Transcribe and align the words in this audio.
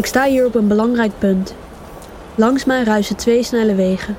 Ik 0.00 0.06
sta 0.06 0.24
hier 0.24 0.46
op 0.46 0.54
een 0.54 0.68
belangrijk 0.68 1.12
punt. 1.18 1.54
Langs 2.34 2.64
mij 2.64 2.82
ruisen 2.82 3.16
twee 3.16 3.42
snelle 3.42 3.74
wegen. 3.74 4.16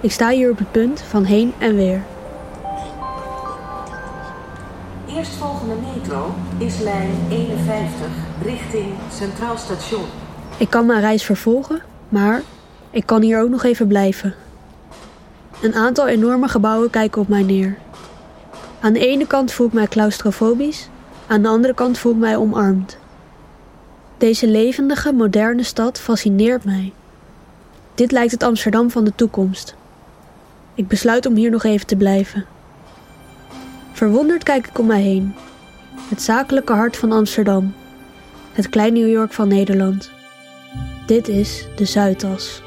Ik 0.00 0.12
sta 0.12 0.30
hier 0.30 0.50
op 0.50 0.58
het 0.58 0.70
punt 0.70 1.02
van 1.02 1.24
heen 1.24 1.52
en 1.58 1.74
weer. 1.74 2.02
Eerstvolgende 5.08 5.74
metro 5.94 6.34
is 6.58 6.78
lijn 6.78 7.10
51 7.30 8.06
richting 8.42 8.86
Centraal 9.12 9.56
Station. 9.56 10.04
Ik 10.56 10.70
kan 10.70 10.86
mijn 10.86 11.00
reis 11.00 11.24
vervolgen, 11.24 11.82
maar 12.08 12.42
ik 12.90 13.06
kan 13.06 13.22
hier 13.22 13.40
ook 13.40 13.50
nog 13.50 13.64
even 13.64 13.86
blijven. 13.86 14.34
Een 15.62 15.74
aantal 15.74 16.06
enorme 16.06 16.48
gebouwen 16.48 16.90
kijken 16.90 17.20
op 17.20 17.28
mij 17.28 17.42
neer. 17.42 17.78
Aan 18.80 18.92
de 18.92 19.06
ene 19.06 19.26
kant 19.26 19.52
voel 19.52 19.66
ik 19.66 19.72
mij 19.72 19.86
claustrofobisch, 19.86 20.88
aan 21.26 21.42
de 21.42 21.48
andere 21.48 21.74
kant 21.74 21.98
voel 21.98 22.12
ik 22.12 22.18
mij 22.18 22.36
omarmd. 22.36 22.98
Deze 24.18 24.48
levendige, 24.48 25.12
moderne 25.12 25.62
stad 25.62 26.00
fascineert 26.00 26.64
mij. 26.64 26.92
Dit 27.94 28.12
lijkt 28.12 28.32
het 28.32 28.42
Amsterdam 28.42 28.90
van 28.90 29.04
de 29.04 29.14
toekomst. 29.14 29.74
Ik 30.74 30.88
besluit 30.88 31.26
om 31.26 31.34
hier 31.34 31.50
nog 31.50 31.64
even 31.64 31.86
te 31.86 31.96
blijven. 31.96 32.44
Verwonderd 33.92 34.42
kijk 34.42 34.66
ik 34.66 34.78
om 34.78 34.86
mij 34.86 35.00
heen. 35.00 35.34
Het 36.08 36.22
zakelijke 36.22 36.72
hart 36.72 36.96
van 36.96 37.12
Amsterdam. 37.12 37.74
Het 38.52 38.68
klein 38.68 38.92
New 38.92 39.08
York 39.08 39.32
van 39.32 39.48
Nederland. 39.48 40.10
Dit 41.06 41.28
is 41.28 41.66
de 41.76 41.84
Zuidas. 41.84 42.62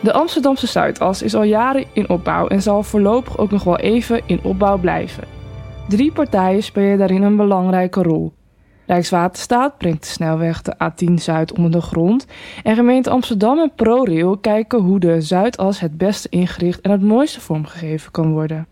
De 0.00 0.12
Amsterdamse 0.12 0.66
Zuidas 0.66 1.22
is 1.22 1.34
al 1.34 1.42
jaren 1.42 1.84
in 1.92 2.08
opbouw 2.08 2.46
en 2.48 2.62
zal 2.62 2.82
voorlopig 2.82 3.38
ook 3.38 3.50
nog 3.50 3.64
wel 3.64 3.78
even 3.78 4.22
in 4.26 4.40
opbouw 4.42 4.78
blijven. 4.78 5.24
Drie 5.88 6.12
partijen 6.12 6.62
spelen 6.62 6.98
daarin 6.98 7.22
een 7.22 7.36
belangrijke 7.36 8.02
rol. 8.02 8.37
Rijkswaterstaat 8.88 9.78
brengt 9.78 10.02
de 10.02 10.08
snelweg 10.08 10.62
de 10.62 10.74
A10 10.74 11.14
Zuid 11.14 11.52
onder 11.52 11.70
de 11.70 11.80
grond 11.80 12.26
en 12.62 12.74
gemeente 12.74 13.10
Amsterdam 13.10 13.58
en 13.58 13.72
ProRail 13.74 14.36
kijken 14.36 14.78
hoe 14.78 15.00
de 15.00 15.20
Zuidas 15.20 15.80
het 15.80 15.98
beste 15.98 16.28
ingericht 16.28 16.80
en 16.80 16.90
het 16.90 17.02
mooiste 17.02 17.40
vormgegeven 17.40 18.10
kan 18.10 18.32
worden. 18.32 18.66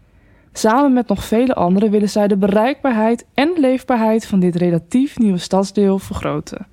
Samen 0.53 0.93
met 0.93 1.09
nog 1.09 1.25
vele 1.25 1.55
anderen 1.55 1.91
willen 1.91 2.09
zij 2.09 2.29
de 2.29 2.37
bereikbaarheid 2.37 3.27
en 3.35 3.53
leefbaarheid 3.57 4.27
van 4.27 4.41
dit 4.41 4.57
relatief 4.57 5.19
nieuwe 5.19 5.39
stadsdeel 5.39 5.99
vergroten. 5.99 6.67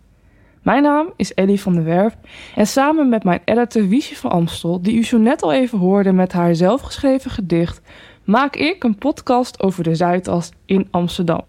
Mijn 0.62 0.84
naam 0.84 1.14
is 1.16 1.34
Ellie 1.34 1.62
van 1.62 1.74
der 1.74 1.84
Werf 1.84 2.18
en 2.56 2.68
samen 2.68 3.10
met 3.10 3.24
mijn 3.24 3.42
editor 3.46 3.88
Wiesje 3.88 4.16
van 4.16 4.32
Amstel, 4.32 4.82
die 4.82 4.98
u 4.98 5.04
zo 5.04 5.18
net 5.18 5.42
al 5.42 5.54
even 5.54 5.80
hoorde 5.80 6.12
met 6.12 6.32
haar 6.32 6.56
zelfgeschreven 6.56 7.32
gedicht, 7.32 7.82
maak 8.24 8.56
ik 8.56 8.84
een 8.84 8.98
podcast 8.98 9.62
over 9.62 9.84
de 9.84 9.96
Zuidas 9.96 10.52
in 10.66 10.88
Amsterdam. 10.92 11.44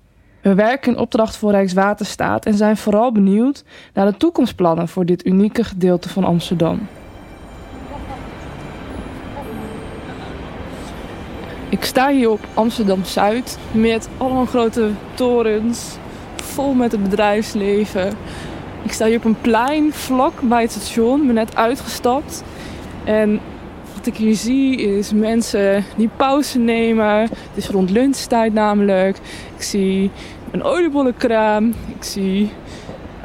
We 0.45 0.55
werken 0.55 0.93
in 0.93 0.99
opdracht 0.99 1.37
voor 1.37 1.51
Rijkswaterstaat 1.51 2.47
en 2.47 2.55
zijn 2.55 2.77
vooral 2.77 3.13
benieuwd 3.13 3.65
naar 3.95 4.07
de 4.07 4.17
toekomstplannen 4.17 4.89
voor 4.89 5.07
dit 5.07 5.27
unieke 5.27 5.65
gedeelte 5.65 6.09
van 6.09 6.25
Amsterdam. 6.25 6.87
Ik 11.69 11.85
sta 11.85 12.11
hier 12.11 12.31
op 12.31 12.41
Amsterdam 12.55 13.05
Zuid 13.05 13.59
met 13.73 14.09
allemaal 14.17 14.47
grote 14.47 14.91
torens, 15.15 15.97
vol 16.37 16.75
met 16.75 16.93
het 16.93 17.03
bedrijfsleven. 17.03 18.13
Ik 18.83 18.93
sta 18.93 19.07
hier 19.07 19.17
op 19.17 19.25
een 19.25 19.41
plein 19.41 19.93
vlak 19.93 20.41
bij 20.43 20.63
het 20.63 20.71
station, 20.71 21.27
ben 21.27 21.35
net 21.35 21.57
uitgestapt. 21.57 22.45
En 23.05 23.41
wat 24.05 24.15
ik 24.15 24.21
hier 24.21 24.35
zie 24.35 24.77
is 24.77 25.13
mensen 25.13 25.85
die 25.97 26.11
pauze 26.17 26.59
nemen. 26.59 27.21
Het 27.21 27.31
is 27.55 27.69
rond 27.69 27.91
lunchtijd 27.91 28.53
namelijk. 28.53 29.17
Ik 29.57 29.63
zie 29.63 30.11
een 30.51 30.63
oliebollenkraam. 30.63 31.69
Ik 31.69 32.03
zie 32.05 32.51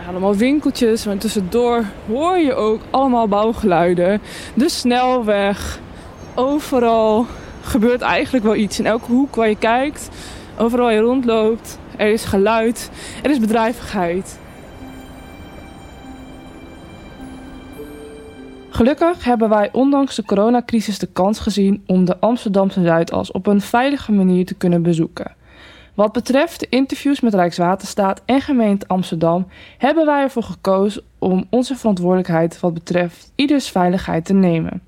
allemaal 0.08 0.36
winkeltjes. 0.36 1.06
Maar 1.06 1.18
tussendoor 1.18 1.84
hoor 2.08 2.38
je 2.38 2.53
ook 2.53 2.81
allemaal 2.90 3.28
bouwgeluiden. 3.28 4.22
De 4.53 4.70
snelweg. 4.70 5.80
Overal 6.36 7.26
gebeurt 7.62 8.02
eigenlijk 8.02 8.46
wel 8.46 8.56
iets. 8.56 8.80
In 8.80 8.86
elke 8.86 9.12
hoek 9.12 9.36
waar 9.36 9.50
je 9.50 9.58
kijkt, 9.58 10.09
overal 10.58 10.90
je 10.90 11.00
rondloopt, 11.00 11.78
er 11.98 12.08
is 12.12 12.24
geluid, 12.24 12.90
er 13.24 13.30
is 13.30 13.40
bedrijvigheid. 13.40 14.40
Gelukkig 18.79 19.23
hebben 19.23 19.50
wij 19.50 19.69
ondanks 19.72 20.16
de 20.16 20.23
coronacrisis 20.23 21.00
de 21.00 21.07
kans 21.07 21.40
gezien 21.40 21.84
om 21.85 22.06
de 22.06 22.19
Amsterdamse 22.19 22.81
Zuidas 22.84 23.31
op 23.31 23.47
een 23.47 23.62
veilige 23.62 24.12
manier 24.12 24.45
te 24.45 24.53
kunnen 24.53 24.81
bezoeken. 24.81 25.35
Wat 25.94 26.12
betreft 26.12 26.59
de 26.59 26.67
interviews 26.69 27.19
met 27.19 27.34
Rijkswaterstaat 27.34 28.22
en 28.25 28.41
gemeente 28.41 28.88
Amsterdam 28.88 29.47
hebben 29.78 30.06
wij 30.06 30.22
ervoor 30.22 30.44
gekozen 30.44 31.03
om 31.17 31.45
onze 31.50 31.75
verantwoordelijkheid 31.75 32.59
wat 32.59 32.73
betreft 32.73 33.31
ieders 33.35 33.69
veiligheid 33.69 34.25
te 34.25 34.34
nemen. 34.34 34.81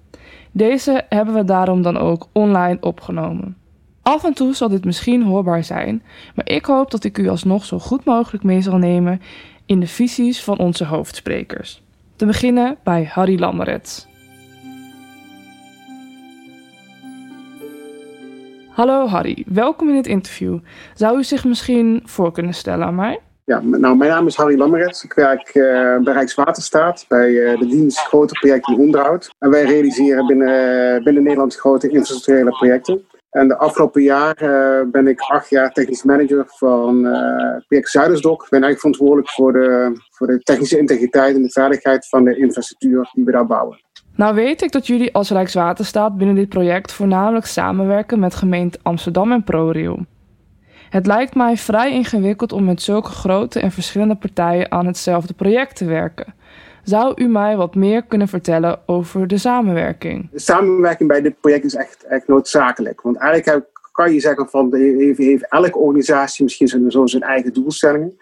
Deze 0.51 1.05
hebben 1.09 1.33
we 1.33 1.43
daarom 1.43 1.81
dan 1.81 1.97
ook 1.97 2.27
online 2.31 2.77
opgenomen. 2.81 3.57
Af 4.01 4.23
en 4.23 4.33
toe 4.33 4.55
zal 4.55 4.69
dit 4.69 4.85
misschien 4.85 5.23
hoorbaar 5.23 5.63
zijn, 5.63 6.03
maar 6.35 6.49
ik 6.49 6.65
hoop 6.65 6.91
dat 6.91 7.03
ik 7.03 7.17
u 7.17 7.29
alsnog 7.29 7.65
zo 7.65 7.79
goed 7.79 8.05
mogelijk 8.05 8.43
mee 8.43 8.61
zal 8.61 8.77
nemen 8.77 9.21
in 9.65 9.79
de 9.79 9.87
visies 9.87 10.43
van 10.43 10.57
onze 10.57 10.85
hoofdsprekers. 10.85 11.81
Te 12.21 12.27
beginnen 12.27 12.77
bij 12.83 13.09
Harry 13.13 13.39
Lammerets. 13.39 14.07
Hallo 18.69 19.07
Harry, 19.07 19.45
welkom 19.47 19.89
in 19.89 19.95
het 19.95 20.07
interview. 20.07 20.59
Zou 20.93 21.17
u 21.17 21.23
zich 21.23 21.45
misschien 21.45 22.01
voor 22.05 22.31
kunnen 22.31 22.53
stellen 22.53 22.85
aan 22.85 22.95
mij? 22.95 23.19
Ja, 23.45 23.61
nou, 23.61 23.97
mijn 23.97 24.09
naam 24.09 24.27
is 24.27 24.35
Harry 24.35 24.57
Lammerets. 24.57 25.03
Ik 25.03 25.13
werk 25.13 25.55
uh, 25.55 25.63
bij 26.03 26.13
Rijkswaterstaat, 26.13 27.05
bij 27.07 27.29
uh, 27.29 27.59
de 27.59 27.65
dienst 27.65 27.99
grote 27.99 28.33
projecten 28.33 28.77
onderhoud. 28.77 29.33
En 29.39 29.49
wij 29.49 29.63
realiseren 29.63 30.27
binnen, 30.27 31.03
binnen 31.03 31.23
Nederland 31.23 31.55
grote 31.55 31.89
infrastructurele 31.89 32.49
projecten. 32.49 33.05
En 33.31 33.47
de 33.47 33.57
afgelopen 33.57 34.01
jaar 34.01 34.35
ben 34.91 35.07
ik 35.07 35.19
acht 35.19 35.49
jaar 35.49 35.71
technisch 35.71 36.03
manager 36.03 36.43
van 36.47 37.01
project 37.67 37.89
Zuidersdok. 37.89 38.43
Ik 38.43 38.49
ben 38.49 38.63
eigenlijk 38.63 38.79
verantwoordelijk 38.79 39.29
voor 39.29 39.53
de, 39.53 39.95
voor 40.09 40.27
de 40.27 40.39
technische 40.39 40.77
integriteit 40.77 41.35
en 41.35 41.41
de 41.41 41.49
veiligheid 41.49 42.07
van 42.07 42.23
de 42.23 42.37
infrastructuur 42.37 43.09
die 43.13 43.25
we 43.25 43.31
daar 43.31 43.47
bouwen. 43.47 43.79
Nou 44.15 44.35
weet 44.35 44.61
ik 44.61 44.71
dat 44.71 44.87
jullie 44.87 45.13
als 45.13 45.29
Rijkswaterstaat 45.29 46.17
binnen 46.17 46.35
dit 46.35 46.49
project 46.49 46.91
voornamelijk 46.91 47.45
samenwerken 47.45 48.19
met 48.19 48.35
gemeente 48.35 48.79
Amsterdam 48.81 49.31
en 49.31 49.43
ProRail. 49.43 50.05
Het 50.89 51.07
lijkt 51.07 51.35
mij 51.35 51.57
vrij 51.57 51.91
ingewikkeld 51.91 52.51
om 52.51 52.63
met 52.63 52.81
zulke 52.81 53.09
grote 53.09 53.59
en 53.59 53.71
verschillende 53.71 54.15
partijen 54.15 54.71
aan 54.71 54.85
hetzelfde 54.85 55.33
project 55.33 55.75
te 55.75 55.85
werken. 55.85 56.33
Zou 56.83 57.13
u 57.15 57.27
mij 57.27 57.57
wat 57.57 57.75
meer 57.75 58.03
kunnen 58.03 58.27
vertellen 58.27 58.79
over 58.85 59.27
de 59.27 59.37
samenwerking? 59.37 60.29
De 60.31 60.39
samenwerking 60.39 61.09
bij 61.09 61.21
dit 61.21 61.39
project 61.41 61.65
is 61.65 61.75
echt, 61.75 62.03
echt 62.03 62.27
noodzakelijk. 62.27 63.01
Want 63.01 63.17
eigenlijk 63.17 63.65
kan 63.91 64.13
je 64.13 64.19
zeggen 64.19 64.49
van 64.49 64.75
heeft 64.75 65.49
elke 65.49 65.77
organisatie 65.77 66.43
misschien 66.43 66.91
zo 66.91 67.05
zijn 67.05 67.23
eigen 67.23 67.53
doelstellingen 67.53 68.17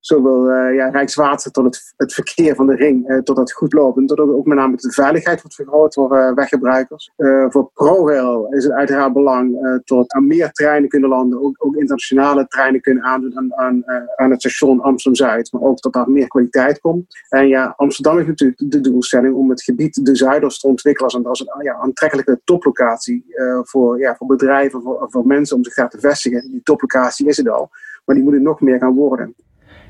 zowel 0.00 0.50
uh, 0.50 0.74
ja, 0.74 0.88
Rijkswater 0.88 1.50
tot 1.50 1.64
het, 1.64 1.94
het 1.96 2.14
verkeer 2.14 2.54
van 2.54 2.66
de 2.66 2.74
ring, 2.74 3.10
uh, 3.10 3.18
tot 3.18 3.36
het 3.36 3.52
goed 3.52 3.72
lopen. 3.72 4.06
Tot 4.06 4.18
ook, 4.18 4.32
ook 4.32 4.46
met 4.46 4.58
name 4.58 4.76
de 4.76 4.92
veiligheid 4.92 5.40
wordt 5.40 5.56
vergroot 5.56 5.94
voor 5.94 6.16
uh, 6.16 6.34
weggebruikers. 6.34 7.12
voor 7.48 7.70
ProRail 7.74 8.46
is 8.50 8.64
het 8.64 8.72
uiteraard 8.72 9.12
belang 9.12 9.80
tot 9.84 10.12
aan 10.12 10.26
meer 10.26 10.52
treinen 10.52 10.88
kunnen 10.88 11.08
landen. 11.08 11.42
Ook, 11.42 11.54
ook 11.58 11.74
internationale 11.74 12.46
treinen 12.46 12.80
kunnen 12.80 13.04
aandoen 13.04 13.36
aan, 13.36 13.54
aan, 13.54 13.82
aan 14.16 14.30
het 14.30 14.40
station 14.40 14.80
Amsterdam-Zuid. 14.80 15.52
Maar 15.52 15.62
ook 15.62 15.80
dat 15.80 15.92
daar 15.92 16.10
meer 16.10 16.28
kwaliteit 16.28 16.80
komt. 16.80 17.06
En 17.28 17.48
ja, 17.48 17.74
Amsterdam 17.76 18.16
heeft 18.16 18.28
natuurlijk 18.28 18.62
de 18.70 18.80
doelstelling 18.80 19.34
om 19.34 19.50
het 19.50 19.62
gebied 19.62 20.04
de 20.04 20.16
Zuiders 20.16 20.58
te 20.58 20.66
ontwikkelen 20.66 21.24
als 21.24 21.40
een, 21.40 21.52
een 21.56 21.64
ja, 21.64 21.74
aantrekkelijke 21.74 22.40
toplocatie 22.44 23.24
voor, 23.62 23.98
ja, 23.98 24.16
voor 24.16 24.26
bedrijven, 24.26 24.82
voor, 24.82 25.06
voor 25.10 25.26
mensen 25.26 25.56
om 25.56 25.64
zich 25.64 25.74
daar 25.74 25.90
te 25.90 26.00
vestigen. 26.00 26.50
Die 26.50 26.62
toplocatie 26.62 27.26
is 27.26 27.36
het 27.36 27.48
al, 27.48 27.70
maar 28.04 28.14
die 28.14 28.24
moet 28.24 28.34
er 28.34 28.40
nog 28.40 28.60
meer 28.60 28.78
gaan 28.78 28.94
worden. 28.94 29.34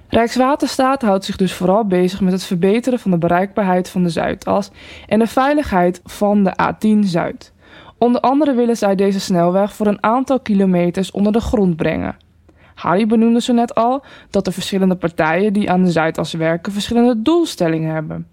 Rijkswaterstaat 0.08 1.02
houdt 1.02 1.24
zich 1.24 1.36
dus 1.36 1.52
vooral 1.52 1.86
bezig 1.86 2.20
met 2.20 2.32
het 2.32 2.44
verbeteren 2.44 2.98
van 2.98 3.10
de 3.10 3.18
bereikbaarheid 3.18 3.88
van 3.88 4.02
de 4.02 4.08
Zuidas 4.08 4.70
en 5.06 5.18
de 5.18 5.26
veiligheid 5.26 6.00
van 6.04 6.44
de 6.44 6.52
A10 6.62 6.98
Zuid. 6.98 7.52
Onder 7.98 8.20
andere 8.20 8.54
willen 8.54 8.76
zij 8.76 8.94
deze 8.94 9.20
snelweg 9.20 9.74
voor 9.74 9.86
een 9.86 10.02
aantal 10.02 10.40
kilometers 10.40 11.10
onder 11.10 11.32
de 11.32 11.40
grond 11.40 11.76
brengen. 11.76 12.16
Harry 12.74 13.06
benoemde 13.06 13.40
zo 13.40 13.52
net 13.52 13.74
al 13.74 14.04
dat 14.30 14.44
de 14.44 14.52
verschillende 14.52 14.96
partijen 14.96 15.52
die 15.52 15.70
aan 15.70 15.84
de 15.84 15.90
Zuidas 15.90 16.32
werken 16.32 16.72
verschillende 16.72 17.22
doelstellingen 17.22 17.94
hebben. 17.94 18.26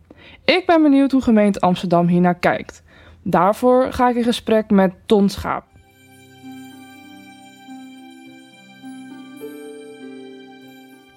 Ik 0.45 0.63
ben 0.65 0.81
benieuwd 0.81 1.11
hoe 1.11 1.21
gemeente 1.21 1.59
Amsterdam 1.59 2.07
hiernaar 2.07 2.39
kijkt. 2.39 2.83
Daarvoor 3.23 3.93
ga 3.93 4.09
ik 4.09 4.15
in 4.15 4.23
gesprek 4.23 4.69
met 4.69 4.93
Ton 5.05 5.29
Schaap. 5.29 5.63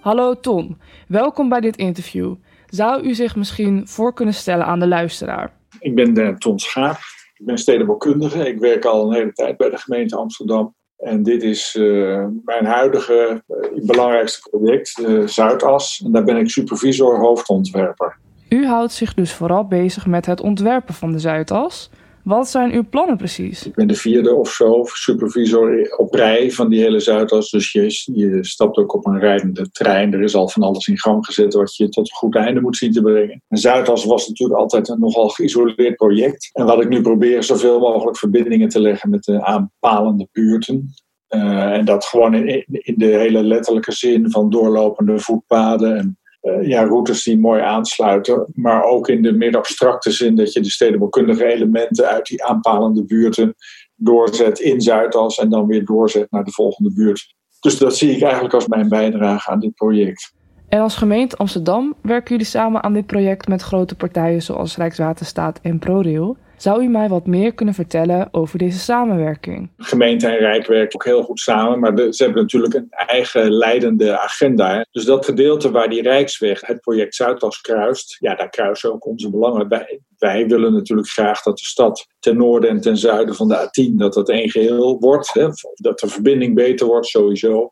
Hallo 0.08 0.40
Ton, 0.40 0.78
welkom 1.08 1.48
bij 1.48 1.60
dit 1.60 1.76
interview. 1.76 2.34
Zou 2.66 3.02
u 3.02 3.14
zich 3.14 3.36
misschien 3.36 3.88
voor 3.88 4.14
kunnen 4.14 4.34
stellen 4.34 4.66
aan 4.66 4.78
de 4.78 4.88
luisteraar? 4.88 5.52
Ik 5.80 5.94
ben 5.94 6.18
uh, 6.18 6.34
Ton 6.34 6.58
Schaap, 6.58 6.96
ik 7.34 7.46
ben 7.46 7.58
stedenbouwkundige. 7.58 8.48
Ik 8.48 8.58
werk 8.58 8.84
al 8.84 9.06
een 9.06 9.14
hele 9.14 9.32
tijd 9.32 9.56
bij 9.56 9.70
de 9.70 9.76
gemeente 9.76 10.16
Amsterdam. 10.16 10.74
En 10.96 11.22
dit 11.22 11.42
is 11.42 11.74
uh, 11.74 12.26
mijn 12.44 12.64
huidige 12.64 13.42
uh, 13.48 13.86
belangrijkste 13.86 14.48
project, 14.50 14.98
uh, 14.98 15.26
Zuidas. 15.26 16.02
En 16.04 16.12
daar 16.12 16.24
ben 16.24 16.36
ik 16.36 16.50
supervisor 16.50 17.18
hoofdontwerper. 17.18 18.18
U 18.48 18.66
houdt 18.66 18.92
zich 18.92 19.14
dus 19.14 19.32
vooral 19.32 19.66
bezig 19.66 20.06
met 20.06 20.26
het 20.26 20.40
ontwerpen 20.40 20.94
van 20.94 21.12
de 21.12 21.18
Zuidas. 21.18 21.90
Wat 22.28 22.48
zijn 22.48 22.72
uw 22.72 22.88
plannen 22.90 23.16
precies? 23.16 23.66
Ik 23.66 23.74
ben 23.74 23.88
de 23.88 23.94
vierde 23.94 24.34
of 24.34 24.50
zo 24.50 24.84
supervisor 24.84 25.96
op 25.96 26.14
rij 26.14 26.50
van 26.50 26.68
die 26.68 26.80
hele 26.80 27.00
Zuidas. 27.00 27.50
Dus 27.50 27.72
je, 27.72 28.38
stapt 28.40 28.76
ook 28.76 28.94
op 28.94 29.06
een 29.06 29.18
rijdende 29.18 29.70
trein. 29.70 30.12
Er 30.12 30.22
is 30.22 30.34
al 30.34 30.48
van 30.48 30.62
alles 30.62 30.86
in 30.86 30.98
gang 30.98 31.24
gezet 31.26 31.54
wat 31.54 31.76
je 31.76 31.88
tot 31.88 32.10
een 32.10 32.16
goed 32.16 32.36
einde 32.36 32.60
moet 32.60 32.76
zien 32.76 32.92
te 32.92 33.02
brengen. 33.02 33.42
En 33.48 33.58
Zuidas 33.58 34.04
was 34.04 34.28
natuurlijk 34.28 34.60
altijd 34.60 34.88
een 34.88 35.00
nogal 35.00 35.28
geïsoleerd 35.28 35.96
project. 35.96 36.50
En 36.52 36.66
wat 36.66 36.82
ik 36.82 36.88
nu 36.88 37.00
probeer, 37.00 37.42
zoveel 37.42 37.80
mogelijk 37.80 38.18
verbindingen 38.18 38.68
te 38.68 38.80
leggen 38.80 39.10
met 39.10 39.24
de 39.24 39.44
aanpalende 39.44 40.28
buurten. 40.32 40.94
Uh, 41.28 41.72
en 41.72 41.84
dat 41.84 42.04
gewoon 42.04 42.34
in, 42.34 42.64
in 42.66 42.94
de 42.96 43.06
hele 43.06 43.42
letterlijke 43.42 43.92
zin 43.92 44.30
van 44.30 44.50
doorlopende 44.50 45.18
voetpaden 45.18 45.96
en 45.96 46.18
ja, 46.62 46.84
routes 46.84 47.22
die 47.22 47.38
mooi 47.38 47.60
aansluiten. 47.60 48.46
Maar 48.54 48.84
ook 48.84 49.08
in 49.08 49.22
de 49.22 49.32
meer 49.32 49.56
abstracte 49.56 50.10
zin 50.10 50.36
dat 50.36 50.52
je 50.52 50.60
de 50.60 50.70
stedenbouwkundige 50.70 51.44
elementen 51.44 52.06
uit 52.06 52.26
die 52.26 52.44
aanpalende 52.44 53.04
buurten 53.04 53.54
doorzet 53.94 54.58
in 54.58 54.80
Zuidas 54.80 55.38
en 55.38 55.50
dan 55.50 55.66
weer 55.66 55.84
doorzet 55.84 56.30
naar 56.30 56.44
de 56.44 56.52
volgende 56.52 56.92
buurt. 56.92 57.34
Dus 57.60 57.78
dat 57.78 57.96
zie 57.96 58.10
ik 58.10 58.22
eigenlijk 58.22 58.54
als 58.54 58.66
mijn 58.66 58.88
bijdrage 58.88 59.50
aan 59.50 59.60
dit 59.60 59.74
project. 59.74 60.36
En 60.68 60.80
als 60.80 60.96
gemeente 60.96 61.36
Amsterdam 61.36 61.94
werken 62.02 62.30
jullie 62.30 62.46
samen 62.46 62.82
aan 62.82 62.92
dit 62.92 63.06
project 63.06 63.48
met 63.48 63.62
grote 63.62 63.94
partijen 63.94 64.42
zoals 64.42 64.76
Rijkswaterstaat 64.76 65.58
en 65.62 65.78
ProRail. 65.78 66.36
Zou 66.58 66.82
u 66.82 66.88
mij 66.88 67.08
wat 67.08 67.26
meer 67.26 67.54
kunnen 67.54 67.74
vertellen 67.74 68.28
over 68.30 68.58
deze 68.58 68.78
samenwerking? 68.78 69.70
Gemeente 69.76 70.26
en 70.26 70.38
Rijk 70.38 70.66
werken 70.66 70.94
ook 70.94 71.04
heel 71.04 71.22
goed 71.22 71.40
samen, 71.40 71.78
maar 71.78 72.12
ze 72.12 72.22
hebben 72.24 72.42
natuurlijk 72.42 72.74
een 72.74 72.86
eigen 72.90 73.52
leidende 73.52 74.18
agenda. 74.18 74.86
Dus 74.90 75.04
dat 75.04 75.24
gedeelte 75.24 75.70
waar 75.70 75.88
die 75.88 76.02
Rijksweg 76.02 76.60
het 76.66 76.80
project 76.80 77.14
Zuidas 77.14 77.60
kruist, 77.60 78.16
ja, 78.18 78.34
daar 78.34 78.48
kruisen 78.48 78.92
ook 78.92 79.06
onze 79.06 79.30
belangen. 79.30 79.68
Wij, 79.68 80.00
wij 80.18 80.46
willen 80.46 80.72
natuurlijk 80.72 81.08
graag 81.08 81.42
dat 81.42 81.58
de 81.58 81.64
stad 81.64 82.06
ten 82.18 82.36
noorden 82.36 82.70
en 82.70 82.80
ten 82.80 82.96
zuiden 82.96 83.34
van 83.34 83.48
de 83.48 83.68
A10, 83.68 83.94
dat 83.94 84.14
dat 84.14 84.28
één 84.28 84.50
geheel 84.50 84.98
wordt. 84.98 85.32
Hè, 85.32 85.48
dat 85.74 85.98
de 85.98 86.08
verbinding 86.08 86.54
beter 86.54 86.86
wordt 86.86 87.06
sowieso. 87.06 87.70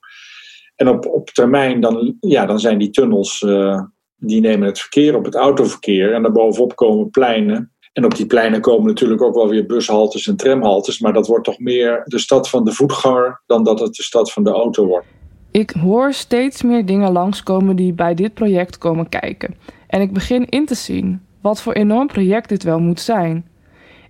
En 0.75 0.88
op, 0.88 1.06
op 1.06 1.31
termijn 1.31 1.81
dan, 1.81 2.17
ja, 2.21 2.47
dan 2.47 2.61
zijn 2.61 2.79
die 2.79 2.91
tunnels, 2.91 3.43
uh, 3.43 3.81
die 4.17 4.41
nemen 4.41 4.67
het 4.67 4.81
verkeer 4.81 5.17
op 5.17 5.25
het 5.25 5.35
autoverkeer. 5.35 6.12
En 6.12 6.23
daarbovenop 6.23 6.77
komen 6.77 7.11
pleinen 7.11 7.75
en 7.97 8.05
op 8.05 8.15
die 8.15 8.27
pleinen 8.27 8.61
komen 8.61 8.87
natuurlijk 8.87 9.23
ook 9.23 9.35
wel 9.35 9.49
weer 9.49 9.67
bushaltes 9.67 10.27
en 10.27 10.37
tramhaltes. 10.37 11.01
Maar 11.01 11.13
dat 11.13 11.27
wordt 11.27 11.45
toch 11.45 11.59
meer 11.59 12.03
de 12.05 12.19
stad 12.19 12.49
van 12.49 12.65
de 12.65 12.73
voetganger 12.73 13.41
dan 13.47 13.65
dat 13.65 13.81
het 13.81 13.95
de 13.95 14.03
stad 14.03 14.33
van 14.33 14.45
de 14.45 14.51
auto 14.51 14.87
wordt. 14.87 15.07
Ik 15.51 15.71
hoor 15.71 16.13
steeds 16.13 16.63
meer 16.63 16.87
dingen 16.87 17.13
langskomen 17.13 17.77
die 17.77 17.93
bij 17.93 18.15
dit 18.15 18.35
project 18.35 18.79
komen 18.79 19.09
kijken. 19.09 19.55
En 19.87 20.01
ik 20.01 20.13
begin 20.13 20.49
in 20.49 20.67
te 20.67 20.75
zien 20.75 21.23
wat 21.41 21.61
voor 21.61 21.73
enorm 21.73 22.07
project 22.07 22.49
dit 22.49 22.63
wel 22.63 22.79
moet 22.79 23.01
zijn. 23.01 23.47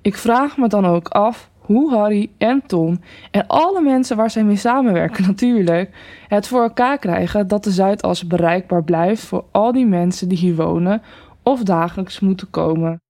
Ik 0.03 0.17
vraag 0.17 0.57
me 0.57 0.69
dan 0.69 0.87
ook 0.87 1.09
af 1.09 1.51
hoe 1.59 1.95
Harry 1.95 2.31
en 2.39 2.63
Tom 2.67 3.01
en 3.31 3.47
alle 3.47 3.81
mensen 3.81 4.17
waar 4.17 4.31
zij 4.31 4.45
mee 4.45 4.57
samenwerken 4.57 5.27
natuurlijk 5.27 5.91
het 6.29 6.49
voor 6.49 6.63
elkaar 6.63 6.99
krijgen 6.99 7.49
dat 7.49 7.65
de 7.65 7.71
Zuidas 7.71 8.27
bereikbaar 8.27 8.85
blijft 8.85 9.23
voor 9.23 9.45
al 9.51 9.73
die 9.73 9.87
mensen 9.87 10.29
die 10.29 10.39
hier 10.39 10.57
wonen 10.57 11.03
of 11.43 11.63
dagelijks 11.63 12.21
moeten 12.21 12.51
komen. 12.51 13.01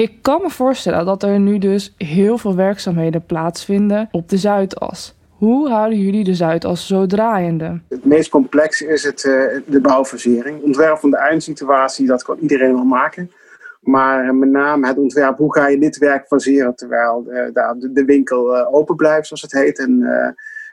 Ik 0.00 0.12
kan 0.22 0.42
me 0.42 0.50
voorstellen 0.50 1.04
dat 1.04 1.22
er 1.22 1.40
nu 1.40 1.58
dus 1.58 1.94
heel 1.96 2.38
veel 2.38 2.56
werkzaamheden 2.56 3.26
plaatsvinden 3.26 4.08
op 4.10 4.28
de 4.28 4.36
Zuidas. 4.36 5.14
Hoe 5.28 5.68
houden 5.68 5.98
jullie 5.98 6.24
de 6.24 6.34
Zuidas 6.34 6.86
zo 6.86 7.06
draaiende? 7.06 7.80
Het 7.88 8.04
meest 8.04 8.30
complexe 8.30 8.86
is 8.86 9.02
het, 9.02 9.24
uh, 9.24 9.60
de 9.66 9.80
bouwfasering. 9.80 10.62
Ontwerp 10.62 10.98
van 10.98 11.10
de 11.10 11.16
eindsituatie, 11.16 12.06
dat 12.06 12.22
kan 12.22 12.38
iedereen 12.38 12.74
wel 12.74 12.84
maken. 12.84 13.30
Maar 13.80 14.34
met 14.34 14.50
name 14.50 14.86
het 14.86 14.98
ontwerp, 14.98 15.36
hoe 15.36 15.54
ga 15.54 15.68
je 15.68 15.78
dit 15.78 15.98
werk 15.98 16.26
faseren 16.26 16.74
terwijl 16.74 17.26
uh, 17.28 17.70
de, 17.78 18.04
winkel 18.04 18.66
open 18.66 18.96
blijft, 18.96 19.26
zoals 19.26 19.42
het 19.42 19.52
heet. 19.52 19.78
En 19.78 20.04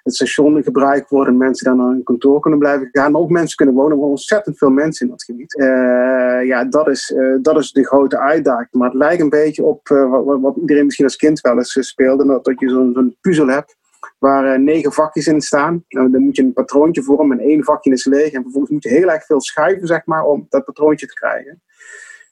het 0.07 0.15
station 0.15 0.57
in 0.57 0.63
gebruik 0.63 1.09
wordt 1.09 1.29
en 1.29 1.37
mensen 1.37 1.65
dan 1.65 1.77
naar 1.77 1.87
hun 1.87 2.03
kantoor 2.03 2.39
kunnen 2.39 2.59
blijven 2.59 2.89
gaan. 2.91 3.11
Maar 3.11 3.21
ook 3.21 3.29
mensen 3.29 3.55
kunnen 3.55 3.75
wonen. 3.75 3.97
Wonen 3.97 4.09
ontzettend 4.09 4.57
veel 4.57 4.69
mensen 4.69 5.05
in 5.05 5.11
dat 5.11 5.23
gebied. 5.23 5.53
Uh, 5.53 6.45
ja, 6.45 6.65
dat 6.65 6.87
is, 6.87 7.13
uh, 7.15 7.37
dat 7.41 7.57
is 7.57 7.71
de 7.71 7.85
grote 7.85 8.19
uitdaging. 8.19 8.71
Maar 8.71 8.89
het 8.89 8.97
lijkt 8.97 9.21
een 9.21 9.29
beetje 9.29 9.63
op 9.63 9.89
uh, 9.89 10.09
wat, 10.09 10.41
wat, 10.41 10.55
iedereen 10.55 10.85
misschien 10.85 11.05
als 11.05 11.15
kind 11.15 11.41
wel 11.41 11.57
eens 11.57 11.77
speelde. 11.79 12.25
Dat, 12.25 12.45
dat 12.45 12.59
je 12.59 12.69
zo'n 12.69 12.93
zo 12.93 13.09
puzzel 13.21 13.47
hebt 13.47 13.75
waar 14.19 14.59
negen 14.59 14.91
vakjes 14.91 15.27
in 15.27 15.41
staan. 15.41 15.83
Nou, 15.87 16.11
dan 16.11 16.21
moet 16.21 16.35
je 16.35 16.41
een 16.43 16.53
patroontje 16.53 17.03
vormen 17.03 17.39
en 17.39 17.45
één 17.45 17.63
vakje 17.63 17.91
is 17.91 18.05
leeg. 18.05 18.31
En 18.31 18.41
vervolgens 18.41 18.71
moet 18.71 18.83
je 18.83 18.89
heel 18.89 19.11
erg 19.11 19.25
veel 19.25 19.41
schuiven 19.41 19.87
zeg 19.87 20.05
maar, 20.05 20.23
om 20.23 20.45
dat 20.49 20.65
patroontje 20.65 21.07
te 21.07 21.13
krijgen. 21.13 21.61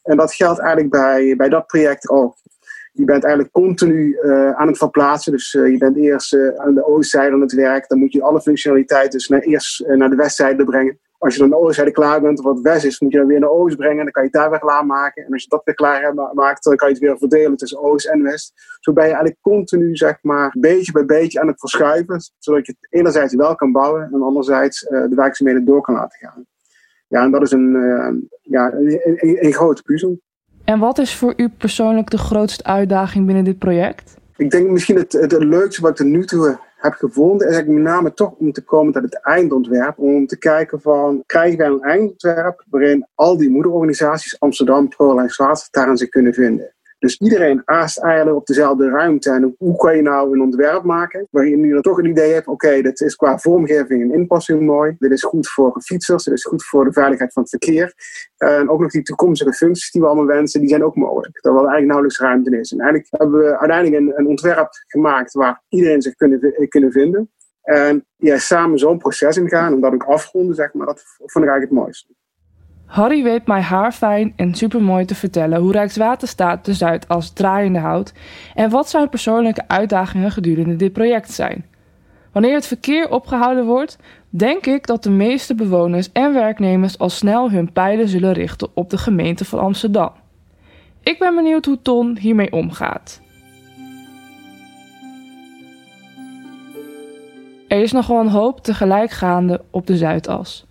En 0.04 0.18
dat 0.18 0.34
geldt 0.34 0.60
eigenlijk 0.60 0.90
bij, 0.90 1.36
bij 1.36 1.50
dat 1.50 1.68
project 1.68 2.10
ook 2.10 2.36
je 2.96 3.06
bent 3.06 3.24
eigenlijk 3.24 3.54
continu 3.54 4.18
uh, 4.22 4.52
aan 4.52 4.68
het 4.68 4.78
verplaatsen. 4.78 5.32
Dus 5.32 5.54
uh, 5.54 5.72
je 5.72 5.78
bent 5.78 5.98
eerst 5.98 6.34
uh, 6.34 6.56
aan 6.56 6.74
de 6.74 6.86
oostzijde 6.86 7.34
aan 7.34 7.42
het 7.42 7.54
werk. 7.54 7.88
Dan 7.88 8.00
moet 8.00 8.14
je 8.14 8.24
alle 8.24 8.42
functionaliteit 8.42 9.12
dus 9.12 9.28
naar, 9.28 9.40
eerst 9.40 9.88
naar 9.88 10.10
de 10.10 10.16
westzijde 10.16 10.64
brengen. 10.64 11.00
Als 11.18 11.34
je 11.34 11.40
dan 11.40 11.50
de 11.50 11.58
oostzijde 11.58 11.92
klaar 11.92 12.22
bent, 12.22 12.42
wat 12.42 12.62
west 12.62 12.86
is, 12.86 13.00
moet 13.00 13.12
je 13.12 13.18
dan 13.18 13.28
weer 13.28 13.40
naar 13.40 13.50
oost 13.50 13.78
brengen. 13.78 14.04
Dan 14.04 14.12
kan 14.12 14.24
je 14.24 14.30
het 14.32 14.42
daar 14.42 14.50
weer 14.50 14.60
klaar 14.60 14.86
maken. 14.86 15.26
En 15.26 15.32
als 15.32 15.44
je 15.44 15.50
dat 15.50 15.62
weer 15.64 15.76
klaar 15.76 16.14
maakt, 16.34 16.64
dan 16.64 16.76
kan 16.76 16.88
je 16.88 16.94
het 16.94 17.04
weer 17.04 17.18
verdelen 17.18 17.58
tussen 17.58 17.80
oost 17.80 18.08
en 18.08 18.24
west. 18.24 18.54
Zo 18.80 18.94
ben 18.94 19.04
je 19.04 19.10
eigenlijk 19.10 19.42
continu, 19.42 19.96
zeg 19.96 20.18
maar, 20.22 20.56
beetje 20.60 20.92
bij 20.92 21.06
beetje 21.06 21.40
aan 21.42 21.48
het 21.48 21.60
verschuiven. 21.60 22.20
Zodat 22.38 22.66
je 22.66 22.76
het 22.80 22.94
enerzijds 22.94 23.36
wel 23.36 23.56
kan 23.56 23.72
bouwen 23.72 24.10
en 24.14 24.22
anderzijds 24.22 24.80
de 24.80 25.16
werkzaamheden 25.16 25.66
door 25.66 25.82
kan 25.82 25.96
laten 25.96 26.20
gaan. 26.20 26.46
Ja, 27.08 27.24
en 27.24 27.32
dat 27.32 27.42
is 27.42 27.52
een, 27.52 28.30
ja, 28.42 28.74
een, 28.74 29.00
een, 29.04 29.46
een 29.46 29.54
grote 29.54 29.82
puzzel. 29.82 30.20
En 30.66 30.80
wat 30.80 30.98
is 30.98 31.16
voor 31.16 31.34
u 31.38 31.50
persoonlijk 31.50 32.10
de 32.10 32.18
grootste 32.18 32.64
uitdaging 32.64 33.26
binnen 33.26 33.44
dit 33.44 33.60
project? 33.60 34.18
Ik 34.38 34.50
denk 34.50 34.70
misschien 34.70 34.96
het, 34.96 35.12
het 35.12 35.44
leukste 35.44 35.82
wat 35.82 35.92
ik 35.92 35.96
tot 35.96 36.06
nu 36.06 36.26
toe 36.26 36.60
heb 36.76 36.94
gevonden, 36.94 37.50
is 37.50 37.56
met 37.56 37.68
name 37.68 38.14
toch 38.14 38.32
om 38.32 38.52
te 38.52 38.64
komen 38.64 38.94
tot 38.94 39.02
het 39.02 39.20
eindontwerp. 39.22 40.00
Om 40.00 40.28
te 40.28 40.38
kijken 40.38 40.82
van, 40.82 41.24
krijgen 41.26 41.58
wij 41.58 41.68
een 41.68 41.82
eindontwerp 41.82 42.64
waarin 42.70 43.08
al 43.16 43.38
die 43.38 43.50
moederorganisaties 43.50 44.40
Amsterdam, 44.40 44.88
Pro 44.88 45.20
en 45.20 45.30
Zwaarstaat 45.30 46.00
zich 46.00 46.10
kunnen 46.10 46.34
vinden. 46.34 46.75
Dus 47.06 47.18
iedereen 47.18 47.62
aast 47.66 47.98
eigenlijk 47.98 48.38
op 48.38 48.46
dezelfde 48.46 48.90
ruimte. 48.90 49.32
En 49.32 49.56
hoe 49.58 49.76
kan 49.76 49.96
je 49.96 50.02
nou 50.02 50.34
een 50.34 50.42
ontwerp 50.42 50.84
maken 50.84 51.28
waarin 51.32 51.66
je 51.66 51.74
dan 51.74 51.82
toch 51.82 51.98
een 51.98 52.06
idee 52.06 52.34
hebt: 52.34 52.48
oké, 52.48 52.82
dit 52.82 53.02
is 53.02 53.16
qua 53.16 53.38
vormgeving 53.38 54.02
en 54.02 54.14
inpassing 54.14 54.62
mooi. 54.62 54.96
Dit 55.00 55.12
is 55.12 55.24
goed 55.24 55.50
voor 55.50 55.82
fietsers, 55.82 56.24
dit 56.24 56.34
is 56.34 56.44
goed 56.44 56.66
voor 56.66 56.86
de 56.86 56.94
veiligheid 56.94 57.34
van 57.34 57.42
het 57.42 57.52
verkeer. 57.52 57.94
En 58.38 58.70
ook 58.70 58.80
nog 58.80 58.92
die 58.92 59.02
toekomstige 59.02 59.54
functies 59.54 59.92
die 59.92 60.02
we 60.02 60.08
allemaal 60.08 60.26
wensen, 60.26 60.60
die 60.60 60.70
zijn 60.70 60.84
ook 60.84 60.96
mogelijk. 60.96 61.40
Terwijl 61.42 61.64
er 61.64 61.72
eigenlijk 61.72 61.88
nauwelijks 61.92 62.20
ruimte 62.20 62.60
is. 62.60 62.72
En 62.72 62.80
eigenlijk 62.80 63.08
hebben 63.12 63.40
we 63.40 63.58
uiteindelijk 63.60 64.18
een, 64.18 64.28
ontwerp 64.28 64.70
gemaakt 64.88 65.34
waar 65.34 65.64
iedereen 65.70 66.02
zich 66.02 66.16
kunnen, 66.16 66.68
kunnen 66.68 66.92
vinden. 66.92 67.32
En 67.62 68.06
ja, 68.16 68.38
samen 68.38 68.80
zo'n 68.80 68.98
proces 68.98 69.38
ingaan 69.38 69.74
en 69.74 69.80
dat 69.80 69.94
ook 69.94 70.04
afronden, 70.04 70.56
zeg 70.56 70.74
maar, 70.74 70.86
dat 70.86 71.04
vond 71.18 71.46
ik 71.46 71.52
eigenlijk 71.52 71.70
het 71.70 71.80
mooiste. 71.80 72.14
Harry 72.86 73.24
weet 73.24 73.48
mij 73.48 73.62
haarfijn 73.62 74.34
en 74.36 74.56
supermooi 74.56 75.06
te 75.06 75.16
vertellen 75.16 75.60
hoe 75.60 75.72
Rijkswaterstaat 75.72 76.66
de 76.66 76.74
Zuidas 76.74 77.30
draaiende 77.30 77.80
houdt 77.80 78.14
en 78.56 78.70
wat 78.70 78.90
zijn 78.90 79.10
persoonlijke 79.10 79.68
uitdagingen 79.68 80.32
gedurende 80.32 80.76
dit 80.76 80.94
project 80.94 81.32
zijn. 81.32 81.66
Wanneer 82.32 82.54
het 82.54 82.68
verkeer 82.68 83.10
opgehouden 83.10 83.66
wordt, 83.66 83.98
denk 84.30 84.66
ik 84.66 84.88
dat 84.88 85.04
de 85.04 85.10
meeste 85.10 85.56
bewoners 85.56 86.12
en 86.12 86.34
werknemers 86.34 86.98
al 86.98 87.10
snel 87.10 87.52
hun 87.52 87.72
pijlen 87.72 88.08
zullen 88.08 88.34
richten 88.34 88.70
op 88.74 88.90
de 88.90 88.98
gemeente 88.98 89.46
van 89.46 89.60
Amsterdam. 89.60 90.12
Ik 91.04 91.20
ben 91.20 91.36
benieuwd 91.36 91.66
hoe 91.66 91.82
Ton 91.82 92.18
hiermee 92.18 92.52
omgaat. 92.52 93.22
Er 97.68 97.82
is 97.82 97.92
nog 97.92 98.08
wel 98.08 98.20
een 98.20 98.28
hoop 98.28 98.64
tegelijk 98.64 99.12
gaande 99.12 99.62
op 99.72 99.88
de 99.88 99.98
Zuidas. 99.98 100.65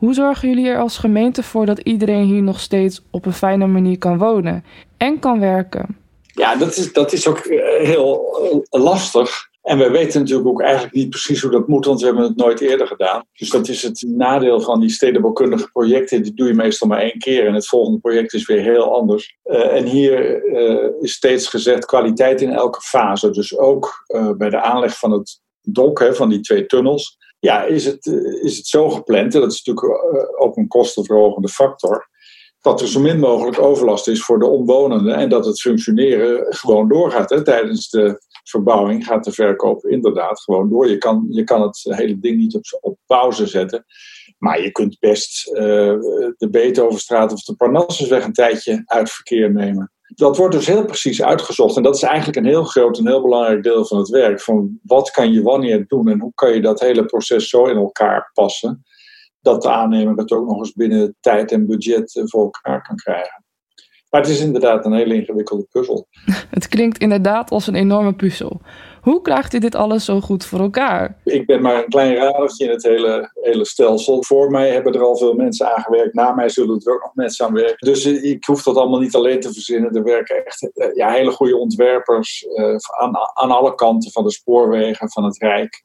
Hoe 0.00 0.14
zorgen 0.14 0.48
jullie 0.48 0.68
er 0.68 0.78
als 0.78 0.98
gemeente 0.98 1.42
voor 1.42 1.66
dat 1.66 1.78
iedereen 1.78 2.24
hier 2.24 2.42
nog 2.42 2.60
steeds 2.60 3.02
op 3.10 3.26
een 3.26 3.32
fijne 3.32 3.66
manier 3.66 3.98
kan 3.98 4.18
wonen 4.18 4.64
en 4.96 5.18
kan 5.18 5.40
werken? 5.40 5.96
Ja, 6.22 6.56
dat 6.56 6.76
is, 6.76 6.92
dat 6.92 7.12
is 7.12 7.28
ook 7.28 7.38
eh, 7.38 7.86
heel 7.86 8.36
eh, 8.70 8.82
lastig. 8.82 9.48
En 9.62 9.78
we 9.78 9.90
weten 9.90 10.20
natuurlijk 10.20 10.48
ook 10.48 10.62
eigenlijk 10.62 10.94
niet 10.94 11.10
precies 11.10 11.42
hoe 11.42 11.50
dat 11.50 11.68
moet, 11.68 11.84
want 11.84 12.00
we 12.00 12.06
hebben 12.06 12.24
het 12.24 12.36
nooit 12.36 12.60
eerder 12.60 12.86
gedaan. 12.86 13.22
Dus 13.32 13.50
dat 13.50 13.68
is 13.68 13.82
het 13.82 14.04
nadeel 14.06 14.60
van 14.60 14.80
die 14.80 14.90
stedenbouwkundige 14.90 15.70
projecten. 15.72 16.22
Die 16.22 16.34
doe 16.34 16.46
je 16.46 16.54
meestal 16.54 16.88
maar 16.88 17.00
één 17.00 17.18
keer 17.18 17.46
en 17.46 17.54
het 17.54 17.68
volgende 17.68 17.98
project 17.98 18.34
is 18.34 18.46
weer 18.46 18.62
heel 18.62 18.94
anders. 18.94 19.36
Uh, 19.44 19.76
en 19.76 19.84
hier 19.84 20.44
is 21.00 21.12
steeds 21.12 21.48
gezegd 21.48 21.84
kwaliteit 21.84 22.40
in 22.40 22.52
elke 22.52 22.80
fase. 22.80 23.30
Dus 23.30 23.58
ook 23.58 24.04
bij 24.36 24.50
de 24.50 24.62
aanleg 24.62 24.98
van 24.98 25.12
het 25.12 25.40
dok, 25.62 25.98
hè, 25.98 26.14
van 26.14 26.28
die 26.28 26.40
twee 26.40 26.66
tunnels 26.66 27.18
ja, 27.40 27.62
is 27.62 27.84
het, 27.84 28.06
is 28.42 28.56
het 28.56 28.66
zo 28.66 28.90
gepland, 28.90 29.34
en 29.34 29.40
dat 29.40 29.52
is 29.52 29.62
natuurlijk 29.62 30.40
ook 30.40 30.56
een 30.56 30.68
kostenverhogende 30.68 31.48
factor, 31.48 32.08
dat 32.60 32.80
er 32.80 32.88
zo 32.88 33.00
min 33.00 33.18
mogelijk 33.18 33.60
overlast 33.60 34.08
is 34.08 34.22
voor 34.22 34.38
de 34.38 34.46
omwonenden 34.46 35.14
en 35.14 35.28
dat 35.28 35.44
het 35.46 35.60
functioneren 35.60 36.54
gewoon 36.54 36.88
doorgaat. 36.88 37.30
Hè. 37.30 37.44
Tijdens 37.44 37.88
de 37.88 38.22
verbouwing 38.44 39.04
gaat 39.06 39.24
de 39.24 39.32
verkoop 39.32 39.84
inderdaad 39.84 40.40
gewoon 40.40 40.68
door. 40.68 40.88
Je 40.88 40.98
kan, 40.98 41.26
je 41.30 41.44
kan 41.44 41.62
het 41.62 41.80
hele 41.82 42.18
ding 42.18 42.36
niet 42.36 42.54
op, 42.54 42.62
op 42.80 42.98
pauze 43.06 43.46
zetten. 43.46 43.84
Maar 44.38 44.62
je 44.62 44.70
kunt 44.70 44.98
best 44.98 45.48
uh, 45.48 45.54
de 46.36 46.48
Beethovenstraat 46.50 47.32
of 47.32 47.42
de 47.42 47.56
Parnassusweg 47.56 48.24
een 48.24 48.32
tijdje 48.32 48.82
uit 48.84 49.10
verkeer 49.10 49.52
nemen. 49.52 49.92
Dat 50.14 50.36
wordt 50.36 50.54
dus 50.54 50.66
heel 50.66 50.84
precies 50.84 51.22
uitgezocht. 51.22 51.76
En 51.76 51.82
dat 51.82 51.94
is 51.94 52.02
eigenlijk 52.02 52.36
een 52.36 52.46
heel 52.46 52.64
groot 52.64 52.98
en 52.98 53.06
heel 53.06 53.22
belangrijk 53.22 53.62
deel 53.62 53.84
van 53.84 53.98
het 53.98 54.08
werk. 54.08 54.40
Van 54.40 54.78
wat 54.82 55.10
kan 55.10 55.32
je 55.32 55.42
wanneer 55.42 55.86
doen 55.86 56.08
en 56.08 56.20
hoe 56.20 56.34
kan 56.34 56.54
je 56.54 56.60
dat 56.60 56.80
hele 56.80 57.04
proces 57.04 57.48
zo 57.48 57.64
in 57.64 57.76
elkaar 57.76 58.30
passen. 58.32 58.82
Dat 59.40 59.62
de 59.62 59.70
aannemer 59.70 60.16
het 60.16 60.32
ook 60.32 60.46
nog 60.46 60.58
eens 60.58 60.72
binnen 60.72 61.16
tijd 61.20 61.52
en 61.52 61.66
budget 61.66 62.22
voor 62.24 62.42
elkaar 62.42 62.82
kan 62.82 62.96
krijgen. 62.96 63.44
Maar 64.10 64.20
het 64.20 64.30
is 64.30 64.40
inderdaad 64.40 64.84
een 64.84 64.92
hele 64.92 65.14
ingewikkelde 65.14 65.66
puzzel. 65.70 66.06
Het 66.50 66.68
klinkt 66.68 66.98
inderdaad 66.98 67.50
als 67.50 67.66
een 67.66 67.74
enorme 67.74 68.14
puzzel. 68.14 68.60
Hoe 69.00 69.20
krijgt 69.20 69.54
u 69.54 69.58
dit 69.58 69.74
alles 69.74 70.04
zo 70.04 70.20
goed 70.20 70.44
voor 70.44 70.60
elkaar? 70.60 71.20
Ik 71.24 71.46
ben 71.46 71.62
maar 71.62 71.76
een 71.76 71.88
klein 71.88 72.14
radertje 72.14 72.64
in 72.64 72.70
het 72.70 72.82
hele, 72.82 73.30
hele 73.34 73.64
stelsel. 73.64 74.24
Voor 74.24 74.50
mij 74.50 74.70
hebben 74.70 74.92
er 74.92 75.02
al 75.02 75.16
veel 75.16 75.34
mensen 75.34 75.76
aangewerkt. 75.76 76.14
Na 76.14 76.32
mij 76.32 76.48
zullen 76.48 76.80
er 76.84 76.94
ook 76.94 77.02
nog 77.02 77.14
mensen 77.14 77.46
aan 77.46 77.52
werken. 77.52 77.92
Dus 77.92 78.06
ik 78.06 78.44
hoef 78.44 78.62
dat 78.62 78.76
allemaal 78.76 79.00
niet 79.00 79.14
alleen 79.14 79.40
te 79.40 79.52
verzinnen. 79.52 79.94
Er 79.94 80.02
werken 80.02 80.44
echt 80.44 80.70
eh, 80.74 80.94
ja, 80.94 81.10
hele 81.10 81.30
goede 81.30 81.56
ontwerpers 81.56 82.46
uh, 82.54 82.76
aan, 82.98 83.16
aan 83.34 83.50
alle 83.50 83.74
kanten 83.74 84.10
van 84.10 84.24
de 84.24 84.32
spoorwegen, 84.32 85.10
van 85.10 85.24
het 85.24 85.38
Rijk. 85.38 85.84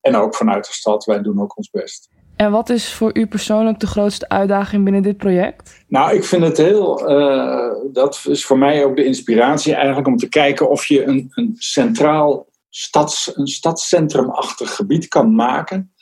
En 0.00 0.16
ook 0.16 0.34
vanuit 0.34 0.66
de 0.66 0.72
stad. 0.72 1.04
Wij 1.04 1.22
doen 1.22 1.42
ook 1.42 1.56
ons 1.56 1.70
best. 1.70 2.08
En 2.42 2.50
wat 2.50 2.70
is 2.70 2.92
voor 2.92 3.10
u 3.18 3.26
persoonlijk 3.26 3.78
de 3.78 3.86
grootste 3.86 4.28
uitdaging 4.28 4.84
binnen 4.84 5.02
dit 5.02 5.16
project? 5.16 5.84
Nou, 5.88 6.14
ik 6.14 6.24
vind 6.24 6.42
het 6.42 6.56
heel. 6.56 7.10
Uh, 7.10 7.92
dat 7.92 8.24
is 8.28 8.44
voor 8.44 8.58
mij 8.58 8.84
ook 8.84 8.96
de 8.96 9.04
inspiratie 9.04 9.74
eigenlijk 9.74 10.06
om 10.06 10.16
te 10.16 10.28
kijken 10.28 10.70
of 10.70 10.86
je 10.86 11.04
een, 11.04 11.30
een 11.34 11.54
centraal 11.58 12.48
stads, 12.68 13.32
een 13.36 13.46
stadscentrumachtig 13.46 14.74
gebied 14.74 15.08
kan 15.08 15.34
maken. 15.34 15.92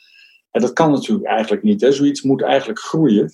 En 0.51 0.61
dat 0.61 0.73
kan 0.73 0.91
natuurlijk 0.91 1.27
eigenlijk 1.27 1.63
niet. 1.63 1.81
Hè. 1.81 1.91
Zoiets 1.91 2.21
moet 2.21 2.43
eigenlijk 2.43 2.79
groeien. 2.79 3.31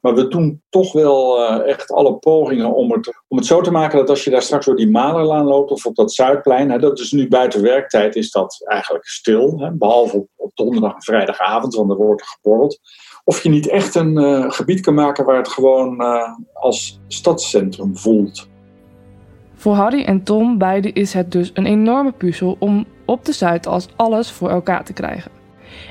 Maar 0.00 0.14
we 0.14 0.28
doen 0.28 0.62
toch 0.68 0.92
wel 0.92 1.38
uh, 1.38 1.68
echt 1.68 1.92
alle 1.92 2.14
pogingen 2.14 2.74
om 2.74 2.92
het, 2.92 3.22
om 3.28 3.36
het 3.36 3.46
zo 3.46 3.60
te 3.60 3.70
maken 3.70 3.98
dat 3.98 4.08
als 4.08 4.24
je 4.24 4.30
daar 4.30 4.42
straks 4.42 4.66
door 4.66 4.76
die 4.76 4.90
Malerlaan 4.90 5.46
loopt 5.46 5.70
of 5.70 5.86
op 5.86 5.94
dat 5.94 6.12
Zuidplein, 6.12 6.70
hè, 6.70 6.78
dat 6.78 6.98
is 6.98 7.12
nu 7.12 7.28
buiten 7.28 7.62
werktijd, 7.62 8.16
is 8.16 8.30
dat 8.30 8.60
eigenlijk 8.64 9.06
stil. 9.06 9.58
Hè, 9.58 9.70
behalve 9.72 10.16
op, 10.16 10.28
op, 10.36 10.50
donderdag 10.54 10.94
en 10.94 11.02
vrijdagavond, 11.02 11.74
want 11.74 11.90
er 11.90 11.96
wordt 11.96 12.28
geborreld. 12.28 12.80
Of 13.24 13.42
je 13.42 13.48
niet 13.48 13.68
echt 13.68 13.94
een 13.94 14.18
uh, 14.18 14.50
gebied 14.50 14.80
kan 14.80 14.94
maken 14.94 15.24
waar 15.24 15.36
het 15.36 15.48
gewoon 15.48 16.02
uh, 16.02 16.36
als 16.52 17.00
stadscentrum 17.08 17.96
voelt. 17.96 18.48
Voor 19.54 19.74
Harry 19.74 20.04
en 20.04 20.22
Tom 20.22 20.58
beiden 20.58 20.94
is 20.94 21.12
het 21.12 21.32
dus 21.32 21.50
een 21.54 21.66
enorme 21.66 22.12
puzzel 22.12 22.56
om 22.58 22.86
op 23.04 23.24
de 23.24 23.32
Zuidas 23.32 23.88
alles 23.96 24.30
voor 24.30 24.48
elkaar 24.48 24.84
te 24.84 24.92
krijgen. 24.92 25.39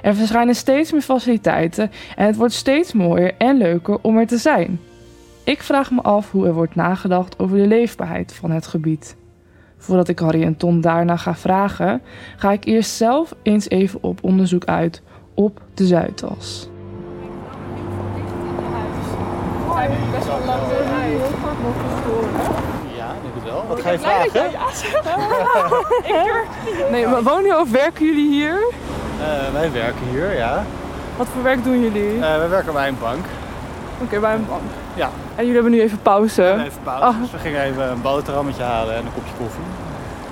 Er 0.02 0.16
verschijnen 0.16 0.56
steeds 0.56 0.92
meer 0.92 1.02
faciliteiten 1.02 1.92
en 2.16 2.26
het 2.26 2.36
wordt 2.36 2.54
steeds 2.54 2.94
mooier 2.94 3.34
en 3.38 3.58
leuker 3.58 3.98
om 4.02 4.18
er 4.18 4.28
te 4.28 4.38
zijn. 4.38 4.80
Ik 5.44 5.64
vraag 5.64 5.92
me 5.92 6.02
af 6.02 6.32
hoe 6.32 6.46
er 6.46 6.54
wordt 6.54 6.76
nagedacht 6.76 7.40
over 7.40 7.58
de 7.58 7.68
leefbaarheid 7.68 8.34
van 8.34 8.52
het 8.52 8.68
gebied. 8.68 9.16
Voordat 9.78 10.08
ik 10.08 10.20
Harry 10.20 10.44
en 10.44 10.58
Tom 10.58 10.82
daarna 10.82 11.18
ga 11.18 11.36
vragen, 11.36 12.02
ga 12.38 12.52
ik 12.52 12.66
eerst 12.66 12.92
zelf 12.92 13.36
eens 13.44 13.70
even 13.70 14.04
op 14.04 14.24
onderzoek 14.24 14.66
uit 14.66 15.02
op 15.34 15.62
de 15.74 15.86
Zuidas. 15.86 16.70
Best 20.12 20.26
wel 20.26 20.40
lang 20.46 20.62
wel. 23.44 23.66
Wat 23.68 23.82
ga 23.82 23.92
je 23.92 24.00
vragen? 24.00 24.50
ik 26.84 26.92
nee, 26.92 27.08
maar 27.08 27.24
wonen 27.24 27.42
jullie 27.44 27.60
of 27.60 27.72
werken 27.72 28.06
jullie 28.06 28.30
hier? 28.30 28.74
Uh, 29.20 29.54
wij 29.54 29.72
werken 29.72 30.08
hier, 30.12 30.36
ja. 30.36 30.64
Wat 31.18 31.28
voor 31.34 31.44
werk 31.44 31.64
doen 31.64 31.82
jullie? 31.82 32.14
Uh, 32.14 32.20
wij 32.38 32.50
werken 32.50 32.74
bij 32.74 32.88
een 32.88 32.98
bank. 33.02 33.26
Oké, 33.94 34.04
okay, 34.04 34.20
bij 34.20 34.34
een 34.34 34.46
bank. 34.48 34.62
Ja. 34.94 35.10
En 35.36 35.46
jullie 35.46 35.54
hebben 35.54 35.72
nu 35.72 35.82
even 35.82 36.02
pauze? 36.02 36.42
We 36.42 36.64
even 36.64 36.84
pauze, 36.84 37.06
oh. 37.06 37.22
dus 37.22 37.32
we 37.32 37.38
gingen 37.38 37.62
even 37.62 37.92
een 37.92 38.02
boterhammetje 38.02 38.64
halen 38.64 38.96
en 38.96 39.06
een 39.06 39.14
kopje 39.14 39.34
koffie. 39.38 39.64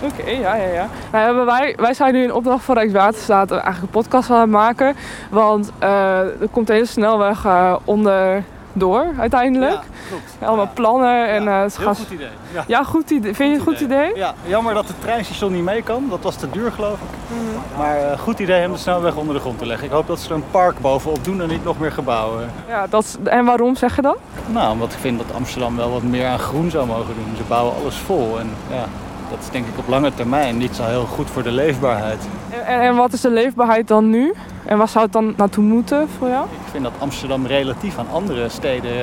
Oké, 0.02 0.22
okay, 0.22 0.40
ja, 0.40 0.56
ja, 0.56 0.68
ja. 0.68 0.88
Nou, 1.12 1.46
wij, 1.46 1.74
wij 1.78 1.94
zijn 1.94 2.14
nu 2.14 2.24
in 2.24 2.34
opdracht 2.34 2.64
van 2.64 2.76
Rijkswaterstaat 2.76 3.52
eigenlijk 3.52 3.82
een 3.82 4.02
podcast 4.02 4.30
aan 4.30 4.40
het 4.40 4.50
maken. 4.50 4.96
Want 5.30 5.72
uh, 5.84 6.20
er 6.20 6.48
komt 6.52 6.70
een 6.70 6.76
hele 6.76 6.88
snelweg 6.88 7.46
uh, 7.46 7.76
onder 7.84 8.44
door 8.78 9.06
uiteindelijk. 9.20 9.72
Ja, 9.72 9.82
klopt. 10.08 10.38
Allemaal 10.40 10.70
plannen 10.74 11.28
en 11.28 11.48
het 11.48 11.78
heel 11.78 11.94
goed 11.94 12.10
idee. 12.10 12.28
Ja, 12.54 12.64
ja 12.68 12.84
goed 12.84 13.10
idee. 13.10 13.36
Vind 13.36 13.50
je 13.50 13.58
het 13.58 13.68
een 13.68 13.74
goed 13.74 13.82
idee? 13.82 14.16
Ja, 14.16 14.34
jammer 14.46 14.74
dat 14.74 14.88
het 14.88 15.02
treinstation 15.02 15.52
niet 15.52 15.64
mee 15.64 15.84
kan. 15.84 16.06
Dat 16.10 16.22
was 16.22 16.36
te 16.36 16.50
duur 16.50 16.72
geloof 16.72 16.94
ik. 16.94 17.38
Mhm. 17.38 17.80
Maar 17.80 18.02
uh, 18.02 18.20
goed 18.20 18.40
idee 18.40 18.66
om 18.66 18.72
de 18.72 18.78
snelweg 18.78 19.16
onder 19.16 19.36
de 19.36 19.42
grond 19.42 19.58
te 19.58 19.66
leggen. 19.66 19.86
Ik 19.86 19.94
hoop 19.94 20.08
dat 20.08 20.20
ze 20.20 20.30
er 20.30 20.36
een 20.36 20.44
park 20.52 20.80
bovenop 20.80 21.24
doen 21.24 21.42
en 21.42 21.48
niet 21.48 21.64
nog 21.64 21.80
meer 21.80 21.92
gebouwen. 21.92 22.52
Ja, 22.68 22.88
dat 22.88 23.18
en 23.24 23.46
waarom 23.46 23.76
zeg 23.76 23.96
je 23.96 24.02
dat? 24.02 24.18
Nou, 24.46 24.72
omdat 24.72 24.94
ik 24.94 25.00
vind 25.00 25.18
dat 25.18 25.36
Amsterdam 25.36 25.76
wel 25.76 25.92
wat 25.92 26.04
meer 26.04 26.28
aan 26.28 26.40
groen 26.40 26.70
zou 26.70 26.88
mogen 26.88 27.14
doen. 27.16 27.36
Ze 27.38 27.44
bouwen 27.48 27.76
alles 27.76 27.96
vol 27.96 28.40
en 28.40 28.50
ja, 28.70 28.86
dat 29.30 29.40
is 29.40 29.50
denk 29.50 29.68
ik 29.68 29.78
op 29.78 29.88
lange 29.88 30.14
termijn 30.14 30.58
niet 30.58 30.76
zo 30.76 30.84
heel 30.84 31.06
goed 31.06 31.30
voor 31.30 31.44
de 31.44 31.52
leefbaarheid. 31.52 32.28
En, 32.66 32.82
en, 32.82 32.96
wat 32.96 33.14
is 33.14 33.22
de 33.22 33.30
leefbaarheid 33.30 33.88
dan 33.88 34.10
nu? 34.10 34.34
En 34.66 34.78
waar 34.78 34.88
zou 34.88 35.04
het 35.04 35.14
dan 35.14 35.34
naartoe 35.38 35.64
moeten 35.64 36.10
voor 36.18 36.28
jou? 36.28 36.46
Ik 36.46 36.72
vind 36.72 36.84
dat 36.84 36.94
Amsterdam 36.98 37.46
relatief 37.46 37.98
aan 37.98 38.08
andere 38.12 38.50
steden 38.50 38.94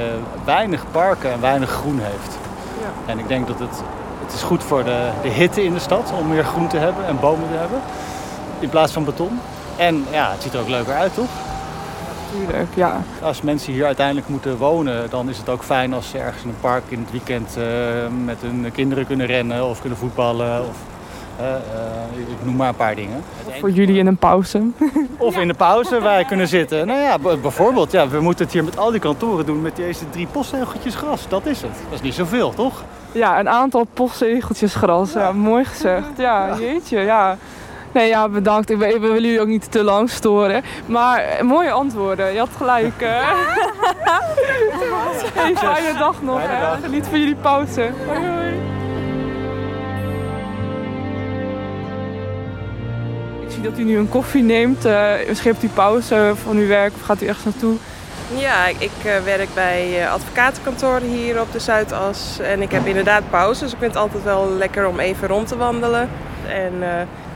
weinig 0.44 0.84
parken 0.90 1.32
en 1.32 1.40
weinig 1.40 1.70
groen 1.70 1.98
heeft. 1.98 2.38
Ja. 2.80 3.12
En 3.12 3.18
ik 3.18 3.28
denk 3.28 3.46
dat 3.46 3.58
het, 3.58 3.82
het 4.24 4.32
is 4.34 4.42
goed 4.42 4.62
voor 4.62 4.84
de, 4.84 5.10
de 5.22 5.28
hitte 5.28 5.64
in 5.64 5.72
de 5.72 5.78
stad 5.78 6.12
om 6.18 6.28
meer 6.28 6.44
groen 6.44 6.68
te 6.68 6.76
hebben 6.76 7.06
en 7.06 7.20
bomen 7.20 7.48
te 7.48 7.56
hebben. 7.56 7.80
In 8.58 8.68
plaats 8.68 8.92
van 8.92 9.04
beton. 9.04 9.40
En 9.76 10.04
ja, 10.10 10.30
het 10.30 10.42
ziet 10.42 10.54
er 10.54 10.60
ook 10.60 10.68
leuker 10.68 10.94
uit, 10.94 11.14
toch? 11.14 11.30
Tuurlijk, 12.38 12.74
ja. 12.74 13.02
Als 13.22 13.42
mensen 13.42 13.72
hier 13.72 13.84
uiteindelijk 13.84 14.28
moeten 14.28 14.56
wonen, 14.56 15.10
dan 15.10 15.28
is 15.28 15.38
het 15.38 15.48
ook 15.48 15.62
fijn 15.62 15.94
als 15.94 16.10
ze 16.10 16.18
ergens 16.18 16.42
in 16.42 16.48
een 16.48 16.60
park 16.60 16.82
in 16.88 17.00
het 17.00 17.10
weekend 17.10 17.56
uh, 17.58 17.64
met 18.24 18.36
hun 18.40 18.72
kinderen 18.72 19.06
kunnen 19.06 19.26
rennen 19.26 19.68
of 19.68 19.80
kunnen 19.80 19.98
voetballen. 19.98 20.60
Of, 20.60 20.76
uh, 21.40 21.46
uh, 21.46 22.20
ik 22.20 22.44
noem 22.44 22.56
maar 22.56 22.68
een 22.68 22.74
paar 22.74 22.94
dingen. 22.94 23.22
voor 23.60 23.70
jullie 23.70 23.98
in 23.98 24.06
een 24.06 24.16
pauze. 24.16 24.62
of 25.18 25.36
in 25.36 25.48
de 25.48 25.54
pauze 25.54 25.90
waar 25.90 26.02
wij 26.14 26.24
kunnen 26.24 26.48
zitten. 26.48 26.86
Nou 26.86 27.00
ja, 27.00 27.18
bijvoorbeeld, 27.18 27.92
ja, 27.92 28.08
we 28.08 28.20
moeten 28.20 28.44
het 28.44 28.54
hier 28.54 28.64
met 28.64 28.78
al 28.78 28.90
die 28.90 29.00
kantoren 29.00 29.46
doen 29.46 29.62
met 29.62 29.76
deze 29.76 30.10
drie 30.10 30.26
postzegeltjes 30.26 30.94
gras. 30.94 31.28
Dat 31.28 31.46
is 31.46 31.62
het. 31.62 31.72
Dat 31.84 31.92
is 31.92 32.00
niet 32.00 32.14
zoveel, 32.14 32.54
toch? 32.54 32.84
Ja, 33.12 33.38
een 33.40 33.48
aantal 33.48 33.84
postzegeltjes 33.94 34.74
gras. 34.74 35.12
Ja, 35.12 35.32
mooi 35.32 35.64
gezegd. 35.64 36.06
Ja, 36.16 36.56
jeetje, 36.58 36.98
ja. 36.98 37.36
Nee, 37.94 38.08
ja, 38.08 38.28
bedankt. 38.28 38.70
Ik, 38.70 38.78
we 38.78 38.98
willen 38.98 39.22
jullie 39.22 39.40
ook 39.40 39.46
niet 39.46 39.70
te 39.70 39.82
lang 39.82 40.10
storen. 40.10 40.62
Maar 40.86 41.18
eh, 41.18 41.42
mooie 41.42 41.70
antwoorden. 41.70 42.32
Je 42.32 42.38
had 42.38 42.48
gelijk. 42.56 43.02
Uh. 43.02 43.08
hey, 45.34 45.56
fijne 45.56 45.98
dag 45.98 46.22
nog. 46.22 46.40
Fijne 46.40 46.82
Geniet 46.82 47.06
van 47.06 47.18
jullie 47.18 47.34
pauze. 47.34 47.90
Hoi, 48.06 48.18
hoi. 48.18 48.52
Ik 53.44 53.50
zie 53.50 53.62
dat 53.62 53.78
u 53.78 53.84
nu 53.84 53.96
een 53.98 54.08
koffie 54.08 54.42
neemt. 54.42 54.86
Uh, 54.86 55.10
misschien 55.28 55.50
hebt 55.50 55.64
u 55.64 55.68
pauze 55.68 56.32
van 56.42 56.56
uw 56.56 56.66
werk 56.66 56.92
of 56.94 57.02
gaat 57.02 57.22
u 57.22 57.26
ergens 57.26 57.44
naartoe? 57.44 57.76
Ja, 58.36 58.66
ik 58.66 58.90
uh, 59.06 59.16
werk 59.24 59.48
bij 59.54 60.08
advocatenkantoor 60.08 61.00
hier 61.00 61.40
op 61.40 61.52
de 61.52 61.58
Zuidas. 61.58 62.38
En 62.38 62.62
ik 62.62 62.70
heb 62.70 62.86
inderdaad 62.86 63.22
pauze, 63.30 63.60
dus 63.60 63.72
ik 63.72 63.78
vind 63.78 63.92
het 63.92 64.02
altijd 64.02 64.24
wel 64.24 64.50
lekker 64.50 64.86
om 64.86 65.00
even 65.00 65.28
rond 65.28 65.48
te 65.48 65.56
wandelen. 65.56 66.08
En 66.48 66.72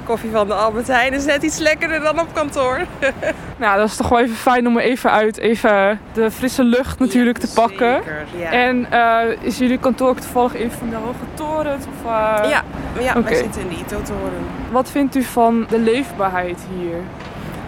koffie 0.08 0.30
van 0.30 0.46
de 0.46 0.54
Albert 0.54 0.86
Heijn 0.86 1.12
is 1.12 1.24
net 1.24 1.42
iets 1.42 1.58
lekkerder 1.58 2.00
dan 2.00 2.20
op 2.20 2.34
kantoor. 2.34 2.80
nou, 3.56 3.78
dat 3.78 3.88
is 3.88 3.96
toch 3.96 4.08
wel 4.08 4.20
even 4.20 4.36
fijn 4.36 4.66
om 4.66 4.78
even 4.78 5.10
uit 5.10 5.38
even 5.38 6.00
de 6.12 6.30
frisse 6.30 6.64
lucht 6.64 6.98
natuurlijk 6.98 7.38
te 7.38 7.52
pakken. 7.54 7.94
Zeker, 7.94 8.26
ja. 8.36 8.50
En 8.52 8.86
uh, 8.92 9.46
is 9.46 9.58
jullie 9.58 9.78
kantoor 9.78 10.14
toevallig 10.14 10.60
een 10.60 10.70
van 10.70 10.90
de 10.90 10.96
hoge 10.96 11.24
torens? 11.34 11.84
Of, 11.86 12.04
uh... 12.04 12.10
Ja, 12.50 12.62
ja 13.00 13.10
okay. 13.10 13.22
wij 13.22 13.34
zitten 13.34 13.60
in 13.60 13.68
de 13.68 13.74
ITO-toren. 13.74 14.46
Wat 14.70 14.90
vindt 14.90 15.14
u 15.14 15.22
van 15.22 15.66
de 15.68 15.78
leefbaarheid 15.78 16.58
hier? 16.78 16.96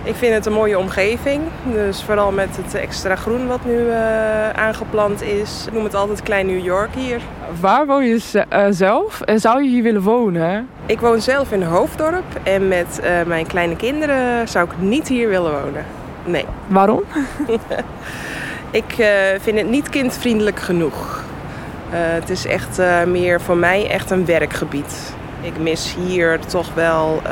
Ik 0.04 0.14
vind 0.14 0.34
het 0.34 0.46
een 0.46 0.52
mooie 0.52 0.78
omgeving. 0.78 1.42
Dus 1.72 2.02
vooral 2.02 2.32
met 2.32 2.56
het 2.56 2.74
extra 2.74 3.16
groen 3.16 3.46
wat 3.46 3.64
nu 3.64 3.78
uh, 3.78 4.50
aangeplant 4.50 5.22
is. 5.22 5.64
Ik 5.66 5.72
noem 5.72 5.84
het 5.84 5.94
altijd 5.94 6.22
Klein 6.22 6.46
New 6.46 6.64
York 6.64 6.94
hier. 6.94 7.20
Waar 7.60 7.86
woon 7.86 8.04
je 8.04 8.44
uh, 8.52 8.66
zelf 8.70 9.20
en 9.20 9.40
zou 9.40 9.62
je 9.62 9.68
hier 9.68 9.82
willen 9.82 10.02
wonen? 10.02 10.68
Ik 10.86 11.00
woon 11.00 11.20
zelf 11.20 11.52
in 11.52 11.62
Hoofddorp 11.62 12.24
en 12.42 12.68
met 12.68 13.00
uh, 13.02 13.22
mijn 13.26 13.46
kleine 13.46 13.76
kinderen 13.76 14.48
zou 14.48 14.66
ik 14.66 14.78
niet 14.78 15.08
hier 15.08 15.28
willen 15.28 15.62
wonen. 15.62 15.84
Nee. 16.24 16.44
Waarom? 16.66 17.02
ik 18.70 18.94
vind 19.40 19.58
het 19.58 19.68
niet 19.68 19.88
kindvriendelijk 19.88 20.58
genoeg. 20.58 21.24
het 21.90 22.30
is 22.30 22.46
echt 22.46 22.80
meer 23.06 23.40
voor 23.40 23.56
mij 23.56 23.90
echt 23.90 24.10
een 24.10 24.24
werkgebied. 24.24 25.14
Ik 25.40 25.58
mis 25.58 25.94
hier 25.98 26.40
toch 26.46 26.74
wel 26.74 27.20
uh, 27.24 27.30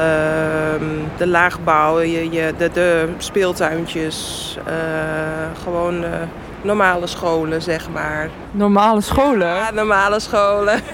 de 1.16 1.26
laagbouw, 1.26 2.00
je, 2.00 2.30
je, 2.30 2.54
de, 2.58 2.70
de 2.72 3.08
speeltuintjes. 3.18 4.58
Uh, 4.68 4.72
gewoon 5.62 6.04
uh, 6.04 6.10
normale 6.62 7.06
scholen, 7.06 7.62
zeg 7.62 7.90
maar. 7.90 8.28
Normale 8.50 9.00
scholen? 9.00 9.46
Ja, 9.46 9.70
normale 9.70 10.20
scholen. 10.20 10.80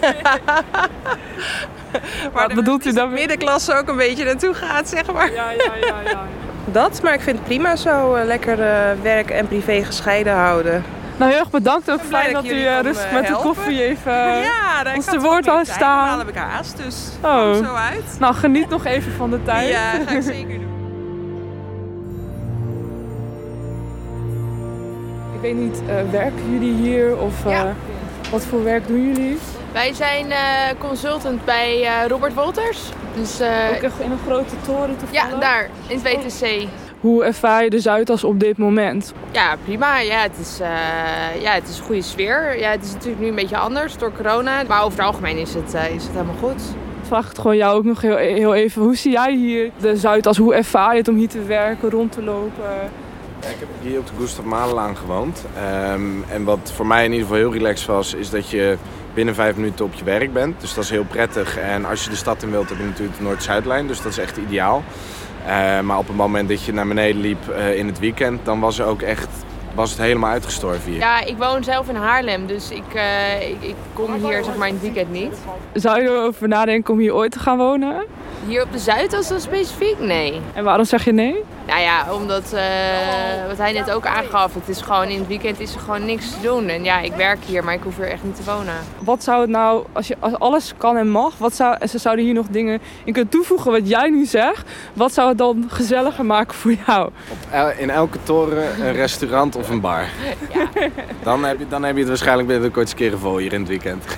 Wat 2.32 2.54
bedoelt 2.54 2.86
u 2.86 2.88
de 2.88 2.94
dan? 2.94 3.12
middenklasse 3.12 3.78
ook 3.78 3.88
een 3.88 3.96
beetje 3.96 4.24
naartoe 4.24 4.54
gaat, 4.54 4.88
zeg 4.88 5.12
maar. 5.12 5.32
Ja, 5.32 5.50
ja, 5.50 5.72
ja, 5.80 6.10
ja. 6.10 6.22
Dat, 6.64 7.02
maar 7.02 7.14
ik 7.14 7.20
vind 7.20 7.36
het 7.36 7.46
prima 7.46 7.76
zo 7.76 8.14
eh, 8.14 8.24
lekker 8.24 8.60
eh, 8.60 9.02
werk 9.02 9.30
en 9.30 9.48
privé 9.48 9.84
gescheiden 9.84 10.34
houden. 10.34 10.84
Nou, 11.16 11.30
heel 11.30 11.40
erg 11.40 11.50
bedankt. 11.50 11.90
Ook 11.90 12.00
fijn 12.00 12.32
dat 12.32 12.44
u 12.44 12.64
eh, 12.66 12.80
rustig 12.80 13.06
eh, 13.06 13.12
met 13.12 13.26
de 13.26 13.32
koffie 13.42 13.82
even 13.82 14.12
ja, 14.12 14.82
daar 14.82 14.94
ons 14.96 15.06
ik 15.06 15.12
te 15.12 15.20
woord 15.20 15.44
tijd, 15.44 15.66
staan. 15.66 15.96
Normaal 15.98 16.18
heb 16.18 16.28
ik 16.28 16.34
haast, 16.34 16.76
dus 16.76 16.96
Oh. 17.22 17.52
kom 17.52 17.64
zo 17.64 17.74
uit. 17.74 18.16
Nou, 18.18 18.34
geniet 18.34 18.68
nog 18.68 18.84
even 18.84 19.12
van 19.12 19.30
de 19.30 19.42
tijd. 19.42 19.68
Ja, 19.68 19.90
ga 20.06 20.10
ik 20.10 20.22
zeker 20.36 20.58
doen. 20.58 20.72
Ik 25.34 25.40
weet 25.40 25.54
niet, 25.56 25.82
eh, 25.88 25.94
werken 26.10 26.50
jullie 26.52 26.74
hier 26.74 27.16
of 27.16 27.46
eh, 27.46 27.52
Ja. 27.52 27.74
wat 28.30 28.44
voor 28.44 28.64
werk 28.64 28.86
doen 28.86 29.06
jullie? 29.06 29.38
Wij 29.72 29.92
zijn 29.92 30.30
eh, 30.30 30.38
consultant 30.78 31.44
bij 31.44 31.82
eh, 31.84 32.06
Robert 32.08 32.34
Wolters. 32.34 32.80
Dus 33.14 33.40
eh, 33.40 33.48
Ook 33.74 33.82
echt 33.82 34.00
in 34.00 34.10
een 34.10 34.18
grote 34.26 34.54
toren 34.66 34.96
ja, 35.10 35.20
toevallig? 35.20 35.38
daar 35.44 35.68
in 35.86 36.00
het 36.02 36.12
WTC. 36.40 36.66
Hoe 37.04 37.24
ervaar 37.24 37.64
je 37.64 37.70
de 37.70 37.80
Zuidas 37.80 38.24
op 38.24 38.40
dit 38.40 38.58
moment? 38.58 39.12
Ja, 39.32 39.56
prima. 39.64 39.98
Ja, 39.98 40.22
het 40.22 40.38
is, 40.40 40.60
eh, 40.60 41.42
ja, 41.42 41.52
het 41.52 41.68
is 41.68 41.78
een 41.78 41.84
goede 41.84 42.02
sfeer. 42.02 42.58
Ja, 42.58 42.70
het 42.70 42.84
is 42.84 42.92
natuurlijk 42.92 43.20
nu 43.20 43.28
een 43.28 43.34
beetje 43.34 43.56
anders 43.56 43.96
door 43.96 44.12
corona. 44.12 44.62
Maar 44.68 44.84
over 44.84 44.98
het 44.98 45.06
algemeen 45.06 45.36
is 45.36 45.54
het, 45.54 45.74
eh, 45.74 45.94
is 45.94 46.02
het 46.02 46.12
helemaal 46.12 46.34
goed. 46.34 46.62
Vraag 47.02 47.28
het 47.28 47.38
gewoon 47.38 47.56
jou 47.56 47.76
ook 47.76 47.84
nog 47.84 48.00
heel, 48.00 48.16
heel 48.16 48.54
even. 48.54 48.82
Hoe 48.82 48.96
zie 48.96 49.12
jij 49.12 49.34
hier 49.34 49.70
de 49.80 49.96
Zuidas? 49.96 50.36
Hoe 50.36 50.54
ervaar 50.54 50.92
je 50.92 50.98
het 50.98 51.08
om 51.08 51.16
hier 51.16 51.28
te 51.28 51.42
werken, 51.42 51.90
rond 51.90 52.12
te 52.12 52.22
lopen? 52.22 52.64
Ja, 53.40 53.48
ik 53.48 53.56
heb 53.58 53.68
hier 53.80 53.98
op 53.98 54.06
de 54.06 54.12
Gustav 54.18 54.44
Mahlerlaan 54.44 54.96
gewoond. 54.96 55.44
Ehm, 55.56 56.22
en 56.28 56.44
wat 56.44 56.72
voor 56.74 56.86
mij 56.86 57.04
in 57.04 57.12
ieder 57.12 57.26
geval 57.26 57.42
heel 57.42 57.52
relaxed 57.52 57.86
was, 57.86 58.14
is 58.14 58.30
dat 58.30 58.50
je 58.50 58.76
binnen 59.14 59.34
vijf 59.34 59.56
minuten 59.56 59.84
op 59.84 59.94
je 59.94 60.04
werk 60.04 60.32
bent. 60.32 60.60
Dus 60.60 60.74
dat 60.74 60.84
is 60.84 60.90
heel 60.90 61.04
prettig. 61.04 61.58
En 61.58 61.84
als 61.84 62.04
je 62.04 62.10
de 62.10 62.16
stad 62.16 62.42
in 62.42 62.50
wilt, 62.50 62.68
heb 62.68 62.78
je 62.78 62.84
natuurlijk 62.84 63.16
de 63.18 63.22
Noord-Zuidlijn. 63.22 63.86
Dus 63.86 64.02
dat 64.02 64.12
is 64.12 64.18
echt 64.18 64.36
ideaal. 64.36 64.82
Eh, 65.46 65.80
maar 65.80 65.98
op 65.98 66.06
het 66.06 66.16
moment 66.16 66.48
dat 66.48 66.64
je 66.64 66.72
naar 66.72 66.86
beneden 66.86 67.20
liep 67.20 67.48
eh, 67.48 67.78
in 67.78 67.86
het 67.86 67.98
weekend, 67.98 68.44
dan 68.44 68.60
was, 68.60 68.78
er 68.78 68.86
ook 68.86 69.02
echt, 69.02 69.28
was 69.74 69.90
het 69.90 69.98
helemaal 69.98 70.30
uitgestorven 70.30 70.90
hier. 70.90 71.00
Ja, 71.00 71.24
ik 71.24 71.36
woon 71.36 71.64
zelf 71.64 71.88
in 71.88 71.94
Haarlem, 71.94 72.46
dus 72.46 72.70
ik, 72.70 72.94
eh, 72.94 73.50
ik, 73.50 73.56
ik 73.60 73.74
kom 73.92 74.14
hier 74.14 74.44
zeg 74.44 74.56
maar 74.56 74.68
in 74.68 74.74
het 74.74 74.82
weekend 74.82 75.10
niet. 75.10 75.36
Zou 75.72 76.02
je 76.02 76.08
erover 76.08 76.48
nadenken 76.48 76.92
om 76.92 77.00
hier 77.00 77.14
ooit 77.14 77.32
te 77.32 77.38
gaan 77.38 77.56
wonen? 77.56 78.04
Hier 78.46 78.62
op 78.62 78.72
de 78.72 78.78
Zuidas 78.78 79.28
dan 79.28 79.40
specifiek? 79.40 79.98
Nee. 79.98 80.40
En 80.52 80.64
waarom 80.64 80.84
zeg 80.84 81.04
je 81.04 81.12
nee? 81.12 81.42
Nou 81.66 81.80
ja, 81.80 82.12
omdat, 82.12 82.52
eh, 82.52 83.46
wat 83.48 83.56
hij 83.58 83.72
net 83.72 83.90
ook 83.90 84.06
aangaf, 84.06 84.54
het 84.54 84.68
is 84.68 84.80
gewoon 84.80 85.08
in 85.08 85.18
het 85.18 85.26
weekend 85.26 85.60
is 85.60 85.74
er 85.74 85.80
gewoon 85.80 86.04
niks 86.04 86.30
te 86.30 86.36
doen. 86.42 86.68
En 86.68 86.84
ja, 86.84 87.00
ik 87.00 87.12
werk 87.12 87.44
hier, 87.44 87.64
maar 87.64 87.74
ik 87.74 87.80
hoef 87.82 87.96
hier 87.96 88.10
echt 88.10 88.24
niet 88.24 88.36
te 88.36 88.42
wonen. 88.44 88.74
Wat 88.98 89.22
zou 89.24 89.40
het 89.40 89.50
nou, 89.50 89.84
als, 89.92 90.06
je, 90.08 90.16
als 90.20 90.34
alles 90.38 90.72
kan 90.76 90.96
en 90.96 91.08
mag, 91.08 91.38
wat 91.38 91.54
zou, 91.54 91.76
en 91.78 91.88
ze 91.88 91.98
zouden 91.98 92.24
hier 92.24 92.34
nog 92.34 92.46
dingen 92.50 92.80
in 93.04 93.12
kunnen 93.12 93.30
toevoegen 93.30 93.70
wat 93.70 93.88
jij 93.88 94.08
nu 94.10 94.24
zegt, 94.24 94.70
wat 94.92 95.12
zou 95.12 95.28
het 95.28 95.38
dan 95.38 95.64
gezelliger 95.68 96.24
maken 96.24 96.54
voor 96.54 96.74
jou? 96.86 97.06
Op 97.06 97.36
el- 97.50 97.72
in 97.78 97.90
elke 97.90 98.18
toren 98.22 98.86
een 98.86 98.92
restaurant 98.92 99.56
of 99.56 99.68
een 99.70 99.80
bar. 99.80 100.08
Dan, 101.22 101.44
heb 101.44 101.58
je, 101.58 101.68
dan 101.68 101.82
heb 101.82 101.92
je 101.94 102.00
het 102.00 102.08
waarschijnlijk 102.08 102.48
binnen 102.48 102.66
de 102.66 102.74
kortste 102.74 102.96
keren 102.96 103.18
vol 103.18 103.36
hier 103.36 103.52
in 103.52 103.60
het 103.60 103.68
weekend. 103.68 104.04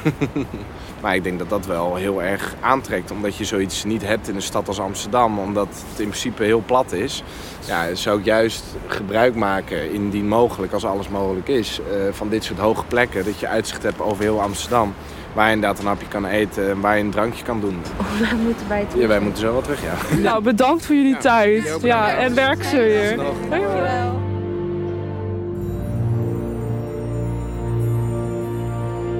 maar 1.06 1.14
ik 1.14 1.24
denk 1.24 1.38
dat 1.38 1.50
dat 1.50 1.66
wel 1.66 1.94
heel 1.94 2.22
erg 2.22 2.54
aantrekt. 2.60 3.10
Omdat 3.10 3.36
je 3.36 3.44
zoiets 3.44 3.84
niet 3.84 4.02
hebt 4.06 4.28
in 4.28 4.34
een 4.34 4.42
stad 4.42 4.68
als 4.68 4.80
Amsterdam. 4.80 5.38
Omdat 5.38 5.68
het 5.68 6.00
in 6.00 6.08
principe 6.08 6.44
heel 6.44 6.62
plat 6.66 6.92
is. 6.92 7.22
Ja, 7.66 7.94
zou 7.94 8.18
ik 8.18 8.24
juist 8.24 8.64
gebruik 8.86 9.34
maken, 9.34 9.92
indien 9.92 10.28
mogelijk, 10.28 10.72
als 10.72 10.84
alles 10.84 11.08
mogelijk 11.08 11.48
is, 11.48 11.80
eh, 11.80 11.98
van 12.10 12.28
dit 12.28 12.44
soort 12.44 12.58
hoge 12.58 12.84
plekken. 12.84 13.24
Dat 13.24 13.40
je 13.40 13.48
uitzicht 13.48 13.82
hebt 13.82 14.00
over 14.00 14.22
heel 14.22 14.42
Amsterdam. 14.42 14.94
Waar 15.32 15.48
je 15.48 15.54
inderdaad 15.54 15.78
een 15.78 15.86
hapje 15.86 16.08
kan 16.08 16.26
eten 16.26 16.70
en 16.70 16.80
waar 16.80 16.96
je 16.96 17.04
een 17.04 17.10
drankje 17.10 17.44
kan 17.44 17.60
doen. 17.60 17.82
We 18.30 18.36
moeten 18.36 18.68
bij 18.68 18.80
het 18.80 19.00
Ja, 19.00 19.06
wij 19.06 19.20
moeten 19.20 19.42
zo 19.42 19.52
wel 19.52 19.62
terug, 19.62 19.82
ja. 19.82 20.16
Nou, 20.16 20.42
bedankt 20.42 20.86
voor 20.86 20.94
jullie 20.94 21.16
tijd. 21.16 21.78
Ja, 21.82 22.16
en 22.16 22.34
werk 22.34 22.64
ze 22.64 22.76
weer. 22.76 23.16
Dankjewel. 23.50 24.15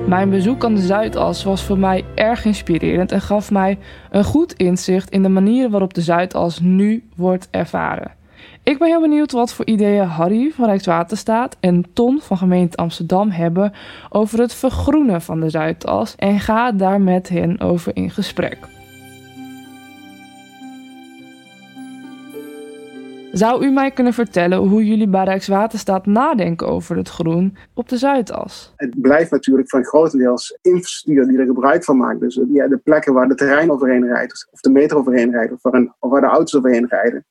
Mijn 0.07 0.31
bezoek 0.31 0.64
aan 0.64 0.75
de 0.75 0.81
Zuidas 0.81 1.45
was 1.45 1.62
voor 1.62 1.79
mij 1.79 2.05
erg 2.14 2.45
inspirerend 2.45 3.12
en 3.12 3.21
gaf 3.21 3.51
mij 3.51 3.79
een 4.11 4.25
goed 4.25 4.53
inzicht 4.53 5.11
in 5.11 5.23
de 5.23 5.29
manier 5.29 5.71
waarop 5.71 5.95
de 5.95 6.01
Zuidas 6.01 6.61
nu 6.61 7.05
wordt 7.16 7.49
ervaren. 7.51 8.11
Ik 8.62 8.79
ben 8.79 8.88
heel 8.88 9.01
benieuwd 9.01 9.33
wat 9.33 9.53
voor 9.53 9.66
ideeën 9.66 10.07
Harry 10.07 10.53
van 10.55 10.64
Rijkswaterstaat 10.64 11.57
en 11.61 11.85
Ton 11.92 12.21
van 12.23 12.37
gemeente 12.37 12.77
Amsterdam 12.77 13.31
hebben 13.31 13.73
over 14.09 14.38
het 14.38 14.55
vergroenen 14.55 15.23
van 15.23 15.40
de 15.40 15.51
Zuidas 15.51 16.14
en 16.16 16.40
ga 16.40 16.73
daar 16.73 17.01
met 17.01 17.29
hen 17.29 17.61
over 17.61 17.97
in 17.97 18.11
gesprek. 18.11 18.76
Zou 23.37 23.64
u 23.64 23.70
mij 23.70 23.90
kunnen 23.90 24.12
vertellen 24.12 24.59
hoe 24.59 24.87
jullie 24.87 25.09
bij 25.09 25.25
Rijkswaterstaat 25.25 26.07
nadenken 26.07 26.66
over 26.66 26.96
het 26.96 27.09
groen 27.09 27.57
op 27.75 27.88
de 27.88 27.96
Zuidas? 27.96 28.72
Het 28.77 29.01
blijft 29.01 29.31
natuurlijk 29.31 29.68
van 29.68 29.85
grotendeels 29.85 30.59
infrastructuur 30.62 31.27
die 31.27 31.38
er 31.38 31.46
gebruik 31.46 31.85
van 31.85 31.96
maakt. 31.96 32.20
Dus 32.20 32.40
ja, 32.53 32.68
de 32.68 32.77
plekken 32.77 33.12
waar 33.12 33.29
de 33.29 33.35
terrein 33.35 33.70
overheen 33.70 34.07
rijdt, 34.07 34.49
of 34.51 34.61
de 34.61 34.70
metro 34.70 34.99
overheen 34.99 35.31
rijdt, 35.31 35.53
of 35.53 35.62
waar, 35.62 35.75
een, 35.75 35.94
of 35.99 36.11
waar 36.11 36.20
de 36.20 36.27
auto's 36.27 36.57
overheen 36.57 36.87
rijden. 36.87 37.25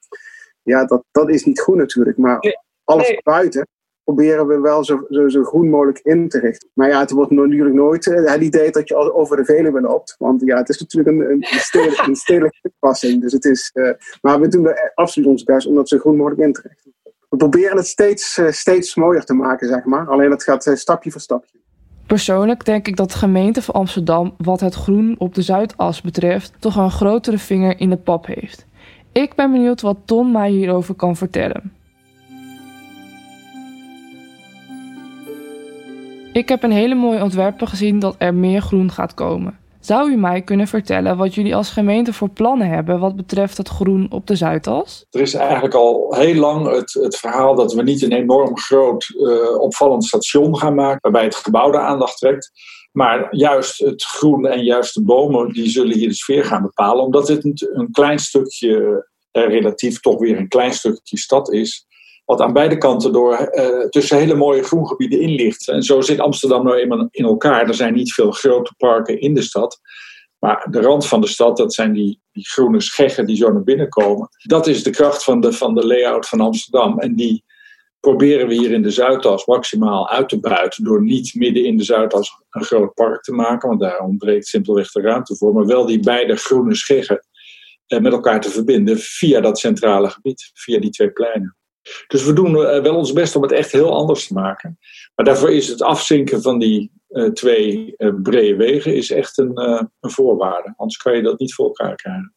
Ja, 0.62 0.86
dat, 0.86 1.04
dat 1.12 1.30
is 1.30 1.46
niet 1.46 1.60
groen 1.60 1.78
natuurlijk. 1.78 2.18
Maar 2.18 2.40
alles 2.84 3.08
nee. 3.08 3.22
buiten 3.24 3.68
proberen 4.06 4.48
we 4.48 4.60
wel 4.60 4.84
zo, 4.84 5.06
zo, 5.10 5.30
zo 5.30 5.44
groen 5.44 5.70
mogelijk 5.70 6.00
in 6.00 6.30
te 6.30 6.40
richten. 6.40 6.70
Maar 6.74 6.90
ja, 6.90 7.00
het 7.00 7.12
wordt 7.12 7.32
natuurlijk 7.32 7.76
nooit 7.76 8.08
eh, 8.08 8.32
het 8.32 8.42
idee 8.42 8.72
dat 8.72 8.88
je 8.88 9.14
over 9.14 9.38
de 9.38 9.46
Veluwe 9.46 9.82
loopt. 9.82 10.16
Want 10.20 10.42
ja, 10.46 10.58
het 10.58 10.70
is 10.70 10.80
natuurlijk 10.80 11.18
een, 11.18 11.32
een, 11.32 11.44
stedelijk, 11.44 12.00
een 12.08 12.16
stedelijke 12.16 12.58
toepassing. 12.62 13.22
Dus 13.22 13.32
het 13.32 13.46
is, 13.46 13.72
eh, 13.74 13.90
maar 14.22 14.40
we 14.40 14.48
doen 14.48 14.68
er 14.68 14.92
absoluut 14.96 15.30
ons 15.30 15.44
best 15.44 15.68
om 15.68 15.76
dat 15.76 15.90
zo 15.90 15.98
groen 15.98 16.16
mogelijk 16.16 16.42
in 16.42 16.54
te 16.54 16.62
richten. 16.64 16.94
We 17.30 17.38
proberen 17.38 17.78
het 17.78 17.88
steeds, 17.88 18.38
eh, 18.38 18.52
steeds 18.52 18.96
mooier 18.96 19.24
te 19.24 19.34
maken, 19.34 19.68
zeg 19.68 19.84
maar. 19.84 20.08
Alleen 20.08 20.32
het 20.32 20.44
gaat 20.44 20.72
stapje 20.74 21.12
voor 21.12 21.22
stapje. 21.22 21.60
Persoonlijk 22.08 22.66
denk 22.66 22.88
ik 22.88 22.96
dat 22.96 23.12
de 23.12 23.18
gemeente 23.18 23.62
van 23.62 23.74
Amsterdam, 23.74 24.36
wat 24.38 24.60
het 24.60 24.74
groen 24.74 25.16
op 25.18 25.36
de 25.36 25.42
Zuidas 25.42 26.02
betreft, 26.02 26.54
toch 26.60 26.76
een 26.76 26.92
grotere 26.92 27.38
vinger 27.38 27.80
in 27.80 27.90
de 27.90 27.98
pap 27.98 28.26
heeft. 28.26 28.66
Ik 29.12 29.36
ben 29.36 29.52
benieuwd 29.52 29.82
wat 29.82 29.98
Ton 30.06 30.32
mij 30.32 30.50
hierover 30.50 30.96
kan 30.96 31.16
vertellen. 31.16 31.74
Ik 36.36 36.50
heb 36.50 36.64
een 36.64 36.72
hele 36.72 36.96
mooie 36.96 37.24
ontwerpen 37.24 37.68
gezien 37.68 38.00
dat 38.00 38.16
er 38.18 38.34
meer 38.34 38.62
groen 38.62 38.92
gaat 38.92 39.14
komen. 39.14 39.60
Zou 39.80 40.12
u 40.12 40.16
mij 40.16 40.42
kunnen 40.42 40.68
vertellen 40.68 41.18
wat 41.18 41.36
jullie 41.36 41.56
als 41.56 41.70
gemeente 41.70 42.14
voor 42.14 42.30
plannen 42.30 42.70
hebben 42.70 43.00
wat 43.00 43.16
betreft 43.16 43.58
het 43.58 43.68
groen 43.68 44.08
op 44.10 44.28
de 44.28 44.36
Zuidas? 44.36 45.06
Er 45.12 45.22
is 45.22 45.34
eigenlijk 45.34 45.74
al 45.74 46.16
heel 46.16 46.36
lang 46.36 46.68
het, 46.68 46.94
het 46.94 47.16
verhaal 47.16 47.56
dat 47.56 47.74
we 47.74 47.84
niet 47.84 48.02
een 48.02 48.12
enorm 48.12 48.58
groot 48.58 49.08
eh, 49.18 49.60
opvallend 49.60 50.06
station 50.06 50.58
gaan 50.58 50.76
maken, 50.76 51.00
waarbij 51.02 51.24
het 51.24 51.36
gebouw 51.36 51.72
de 51.72 51.80
aandacht 51.80 52.18
trekt. 52.18 52.52
Maar 52.92 53.36
juist 53.36 53.80
het 53.80 54.04
groen 54.04 54.48
en 54.48 54.64
juist 54.64 54.94
de 54.94 55.04
bomen, 55.04 55.54
die 55.54 55.70
zullen 55.70 55.98
hier 55.98 56.10
de 56.10 56.16
sfeer 56.16 56.46
gaan 56.46 56.62
bepalen. 56.62 57.04
Omdat 57.04 57.28
dit 57.28 57.44
een, 57.44 57.58
een 57.74 57.92
klein 57.92 58.20
stukje, 58.20 59.08
eh, 59.32 59.48
relatief 59.48 60.00
toch 60.00 60.20
weer 60.20 60.38
een 60.38 60.48
klein 60.48 60.74
stukje 60.74 61.18
stad 61.18 61.52
is. 61.52 61.85
Wat 62.26 62.42
aan 62.42 62.54
beide 62.54 62.78
kanten 62.78 63.14
door 63.14 63.34
eh, 63.34 63.88
tussen 63.90 64.18
hele 64.18 64.36
mooie 64.36 64.64
groengebieden 64.64 65.22
in 65.22 65.30
ligt. 65.30 65.68
En 65.68 65.84
zo 65.84 66.02
zit 66.02 66.20
Amsterdam 66.20 66.64
nou 66.64 66.78
eenmaal 66.78 67.08
in 67.12 67.26
elkaar. 67.26 67.68
Er 67.68 67.74
zijn 67.74 67.94
niet 67.94 68.14
veel 68.14 68.32
grote 68.32 68.74
parken 68.78 69.20
in 69.20 69.34
de 69.34 69.42
stad. 69.42 69.80
Maar 70.40 70.68
de 70.70 70.82
rand 70.82 71.08
van 71.08 71.22
de 71.22 71.28
stad, 71.28 71.58
dat 71.58 71.74
zijn 71.74 71.94
die, 71.94 72.22
die 72.32 72.48
groene 72.48 72.82
scheggen 72.82 73.26
die 73.26 73.36
zo 73.36 73.52
naar 73.52 73.64
binnen 73.64 73.90
komen. 73.90 74.30
Dat 74.44 74.68
is 74.68 74.84
de 74.84 74.90
kracht 74.90 75.24
van 75.24 75.42
de, 75.42 75.54
van 75.54 75.76
de 75.76 75.88
layout 75.88 76.28
van 76.28 76.40
Amsterdam. 76.40 77.00
En 77.00 77.16
die 77.16 77.44
proberen 78.00 78.48
we 78.48 78.54
hier 78.54 78.72
in 78.72 78.82
de 78.82 78.90
Zuidas 78.90 79.46
maximaal 79.46 80.10
uit 80.10 80.30
te 80.30 80.40
buiten. 80.40 80.84
Door 80.84 81.04
niet 81.04 81.36
midden 81.36 81.66
in 81.66 81.78
de 81.78 81.84
Zuidas 81.84 82.42
een 82.50 82.64
groot 82.64 82.94
park 82.94 83.22
te 83.22 83.34
maken. 83.34 83.70
Want 83.70 83.82
daar 83.82 84.00
ontbreekt 84.00 84.48
simpelweg 84.48 84.92
de 84.92 85.02
ruimte 85.02 85.36
voor. 85.36 85.54
Maar 85.54 85.66
wel 85.66 85.86
die 85.86 86.00
beide 86.00 86.36
groene 86.36 86.76
scheggen 86.76 87.28
eh, 87.88 88.00
met 88.00 88.14
elkaar 88.14 88.42
te 88.42 88.50
verbinden 88.50 88.98
via 88.98 89.42
dat 89.42 89.60
centrale 89.60 90.10
gebied. 90.10 90.52
Via 90.54 90.80
die 90.80 90.90
twee 90.90 91.12
pleinen. 91.12 91.58
Dus 92.08 92.26
we 92.26 92.34
doen 92.34 92.66
eh, 92.66 92.82
wel 92.82 92.96
ons 92.96 93.14
best 93.14 93.36
om 93.36 93.42
het 93.42 93.52
echt 93.52 93.72
heel 93.72 93.96
anders 93.96 94.28
te 94.28 94.34
maken. 94.34 94.80
Maar 95.16 95.26
daarvoor 95.26 95.52
is 95.52 95.68
het 95.68 95.82
afzinken 95.82 96.42
van 96.42 96.60
die 96.60 96.92
uh, 97.10 97.32
twee 97.32 97.94
uh, 97.98 98.14
brede 98.24 98.56
wegen 98.56 98.96
is 98.96 99.12
echt 99.12 99.38
een, 99.38 99.60
een 100.00 100.12
voorwaarde. 100.12 100.74
Anders 100.78 100.98
kan 100.98 101.16
je 101.16 101.22
dat 101.22 101.40
niet 101.40 101.54
voor 101.54 101.66
elkaar 101.66 101.96
krijgen. 101.96 102.36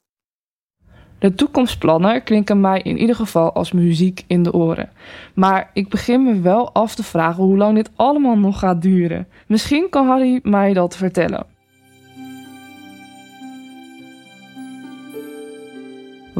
De 1.19 1.35
toekomstplannen 1.35 2.23
klinken 2.23 2.61
mij 2.61 2.81
in 2.83 2.99
ieder 2.99 3.17
geval 3.17 3.53
als 3.53 3.73
muziek 3.73 4.25
in 4.27 4.43
de 4.43 4.53
oren. 4.53 4.91
Maar 5.35 5.71
ik 5.73 5.89
begin 5.89 6.25
me 6.25 6.41
wel 6.41 6.73
af 6.73 6.95
te 6.95 7.03
vragen 7.03 7.43
hoe 7.45 7.57
lang 7.57 7.75
dit 7.75 7.91
allemaal 7.97 8.37
nog 8.37 8.59
gaat 8.59 8.83
duren. 8.83 9.29
Misschien 9.47 9.89
kan 9.91 10.07
Harry 10.07 10.41
mij 10.43 10.73
dat 10.73 10.97
vertellen. 10.97 11.47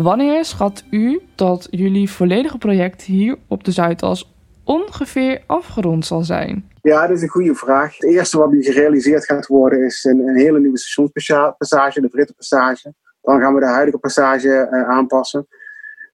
Wanneer 0.03 0.45
schat 0.45 0.85
u 0.91 1.21
dat 1.35 1.69
jullie 1.71 2.11
volledige 2.11 2.59
project 2.59 3.03
hier 3.03 3.37
op 3.49 3.65
de 3.65 3.71
Zuidas 3.71 4.33
ongeveer 4.65 5.43
afgerond 5.47 6.07
zal 6.07 6.23
zijn? 6.23 6.71
Ja, 6.83 7.07
dat 7.07 7.17
is 7.17 7.23
een 7.23 7.29
goede 7.29 7.55
vraag. 7.55 7.97
Het 7.97 8.11
eerste 8.11 8.39
wat 8.39 8.51
nu 8.51 8.63
gerealiseerd 8.63 9.25
gaat 9.25 9.47
worden 9.47 9.85
is 9.85 10.05
een, 10.05 10.37
hele 10.37 10.61
nieuwe 10.61 10.79
stationspassage, 10.79 12.01
de 12.01 12.09
Britten-passage. 12.09 12.95
Dan 13.23 13.41
gaan 13.41 13.55
we 13.55 13.61
de 13.61 13.67
huidige 13.67 13.99
passage 13.99 14.69
uh, 14.71 14.89
aanpassen. 14.89 15.47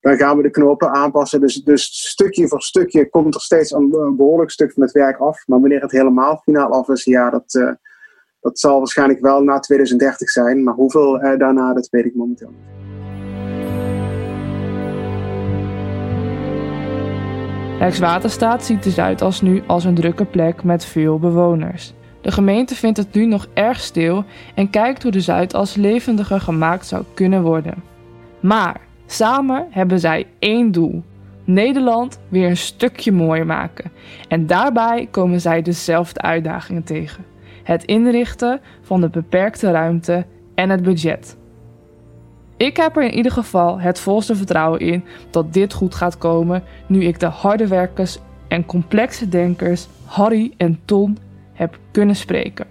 Dan 0.01 0.17
gaan 0.17 0.37
we 0.37 0.43
de 0.43 0.51
knopen 0.51 0.91
aanpassen. 0.91 1.41
Dus, 1.41 1.55
dus 1.55 2.09
stukje 2.09 2.49
voor 2.49 2.63
stukje 2.63 3.09
komt 3.09 3.35
er 3.35 3.41
steeds 3.41 3.71
een, 3.71 4.15
behoorlijk 4.17 4.51
stuk 4.51 4.73
van 4.73 4.83
het 4.83 4.93
werk 4.93 5.19
af. 5.19 5.47
Maar 5.47 5.61
wanneer 5.61 5.81
het 5.81 5.93
helemaal 5.93 6.37
finaal 6.37 6.71
af 6.71 6.89
is, 6.89 7.05
ja, 7.05 7.31
dat, 7.31 7.55
uh, 7.55 7.73
dat 8.41 8.59
zal 8.59 8.79
waarschijnlijk 8.79 9.21
wel 9.21 9.43
na 9.43 9.59
2030 9.59 10.31
zijn. 10.31 10.63
Maar 10.63 10.75
hoeveel 10.75 11.19
daarna, 11.19 11.73
dat 11.73 11.89
weet 11.89 12.05
ik 12.05 12.15
momenteel 12.15 12.51
niet. 12.51 12.74
Rijkswaterstaat 17.79 18.65
ziet 18.65 18.83
de 18.83 18.91
Zuidas 18.91 19.41
nu 19.41 19.63
als 19.67 19.85
een 19.85 19.95
drukke 19.95 20.25
plek 20.25 20.63
met 20.63 20.85
veel 20.85 21.19
bewoners. 21.19 21.93
De 22.21 22.33
gemeente 22.33 22.75
vindt 22.75 22.97
het 22.97 23.15
nu 23.15 23.27
nog 23.27 23.47
erg 23.55 23.81
stil 23.81 24.25
en 24.55 24.71
kijkt 24.71 25.03
hoe 25.03 25.13
de 25.13 25.21
Zuidas 25.21 25.75
levendiger 25.75 26.41
gemaakt 26.41 26.87
zou 26.87 27.05
kunnen 27.15 27.43
worden. 27.43 27.83
Maar 28.41 28.81
samen 29.07 29.67
hebben 29.71 30.01
zij 30.01 30.27
één 30.39 30.73
doel: 30.73 31.03
Nederland 31.45 32.21
weer 32.29 32.49
een 32.49 32.57
stukje 32.57 33.13
mooier 33.13 33.47
maken. 33.47 33.91
En 34.29 34.47
daarbij 34.47 35.09
komen 35.11 35.41
zij 35.41 35.63
dezelfde 35.63 36.21
uitdagingen 36.21 36.85
tegen: 36.85 37.25
het 37.63 37.85
inrichten 37.85 38.61
van 38.83 39.01
de 39.01 39.09
beperkte 39.09 39.71
ruimte 39.71 40.27
en 40.55 40.71
het 40.71 40.83
budget. 40.83 41.37
Ik 42.57 42.77
heb 42.77 42.97
er 42.97 43.03
in 43.03 43.15
ieder 43.15 43.33
geval 43.33 43.81
het 43.81 44.01
volste 44.01 44.37
vertrouwen 44.37 44.81
in 44.81 45.05
dat 45.31 45.53
dit 45.53 45.73
goed 45.73 45.95
gaat 45.95 46.19
komen 46.19 46.63
nu 46.87 47.05
ik 47.05 47.21
de 47.21 47.27
harde 47.27 47.67
werkers 47.67 48.19
en 48.49 48.67
complexe 48.67 49.29
denkers 49.29 49.89
Harry 50.05 50.53
en 50.57 50.81
Ton 50.85 51.19
heb 51.53 51.79
kunnen 51.91 52.17
spreken. 52.17 52.67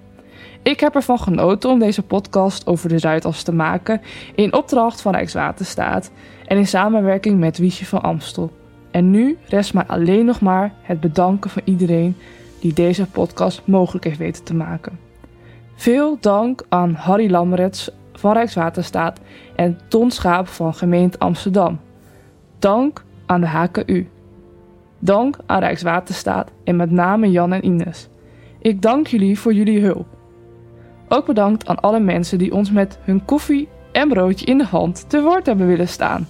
Ik 0.61 0.79
heb 0.79 0.95
ervan 0.95 1.19
genoten 1.19 1.69
om 1.69 1.79
deze 1.79 2.01
podcast 2.01 2.67
over 2.67 2.89
de 2.89 2.99
Zuidas 2.99 3.43
te 3.43 3.53
maken 3.53 4.01
in 4.35 4.53
opdracht 4.53 5.01
van 5.01 5.13
Rijkswaterstaat 5.13 6.11
en 6.45 6.57
in 6.57 6.67
samenwerking 6.67 7.39
met 7.39 7.57
Wiesje 7.57 7.85
van 7.85 8.01
Amstel. 8.01 8.51
En 8.91 9.11
nu 9.11 9.37
rest 9.47 9.73
mij 9.73 9.83
alleen 9.87 10.25
nog 10.25 10.41
maar 10.41 10.73
het 10.81 10.99
bedanken 10.99 11.49
van 11.49 11.61
iedereen 11.65 12.15
die 12.59 12.73
deze 12.73 13.05
podcast 13.05 13.61
mogelijk 13.65 14.05
heeft 14.05 14.17
weten 14.17 14.43
te 14.43 14.53
maken. 14.53 14.99
Veel 15.75 16.17
dank 16.19 16.65
aan 16.69 16.93
Harry 16.93 17.31
Lammerets 17.31 17.91
van 18.23 18.33
Rijkswaterstaat 18.33 19.19
en 19.55 19.79
Ton 19.87 20.11
Schaap 20.11 20.47
van 20.47 20.73
gemeente 20.73 21.19
Amsterdam. 21.19 21.79
Dank 22.59 23.03
aan 23.25 23.41
de 23.41 23.47
HKU. 23.47 24.07
Dank 24.99 25.37
aan 25.45 25.59
Rijkswaterstaat 25.59 26.51
en 26.63 26.75
met 26.75 26.91
name 26.91 27.31
Jan 27.31 27.53
en 27.53 27.65
Ines. 27.65 28.09
Ik 28.61 28.81
dank 28.81 29.07
jullie 29.07 29.39
voor 29.39 29.53
jullie 29.53 29.81
hulp. 29.81 30.07
Ook 31.07 31.25
bedankt 31.25 31.67
aan 31.67 31.79
alle 31.79 31.99
mensen 31.99 32.37
die 32.37 32.53
ons 32.53 32.71
met 32.71 32.99
hun 33.01 33.25
koffie 33.25 33.67
en 33.91 34.09
broodje 34.09 34.45
in 34.45 34.57
de 34.57 34.65
hand 34.65 35.09
te 35.09 35.21
woord 35.21 35.45
hebben 35.45 35.67
willen 35.67 35.87
staan. 35.87 36.27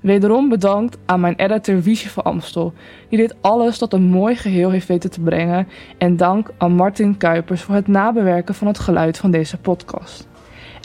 Wederom 0.00 0.48
bedankt 0.48 0.98
aan 1.04 1.20
mijn 1.20 1.36
editor 1.36 1.80
Wiesje 1.80 2.08
van 2.08 2.24
Amstel, 2.24 2.72
die 3.08 3.18
dit 3.18 3.34
alles 3.40 3.78
tot 3.78 3.92
een 3.92 4.04
mooi 4.04 4.36
geheel 4.36 4.70
heeft 4.70 4.88
weten 4.88 5.10
te 5.10 5.20
brengen. 5.20 5.68
En 5.98 6.16
dank 6.16 6.50
aan 6.58 6.72
Martin 6.72 7.16
Kuipers 7.16 7.62
voor 7.62 7.74
het 7.74 7.88
nabewerken 7.88 8.54
van 8.54 8.66
het 8.66 8.78
geluid 8.78 9.18
van 9.18 9.30
deze 9.30 9.58
podcast. 9.58 10.28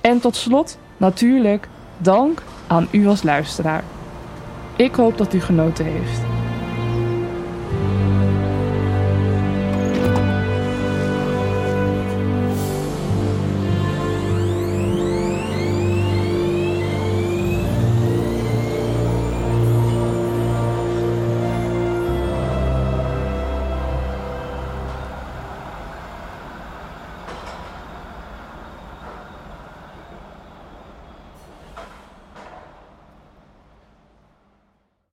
En 0.02 0.20
tot 0.20 0.36
slot, 0.36 0.78
natuurlijk, 0.98 1.68
dank 1.98 2.42
aan 2.68 2.88
u 2.92 3.08
als 3.08 3.24
luisteraar. 3.24 3.84
Ik 4.76 4.96
hoop 4.96 5.18
dat 5.18 5.34
u 5.34 5.42
genoten 5.42 5.86
heeft. 5.86 6.31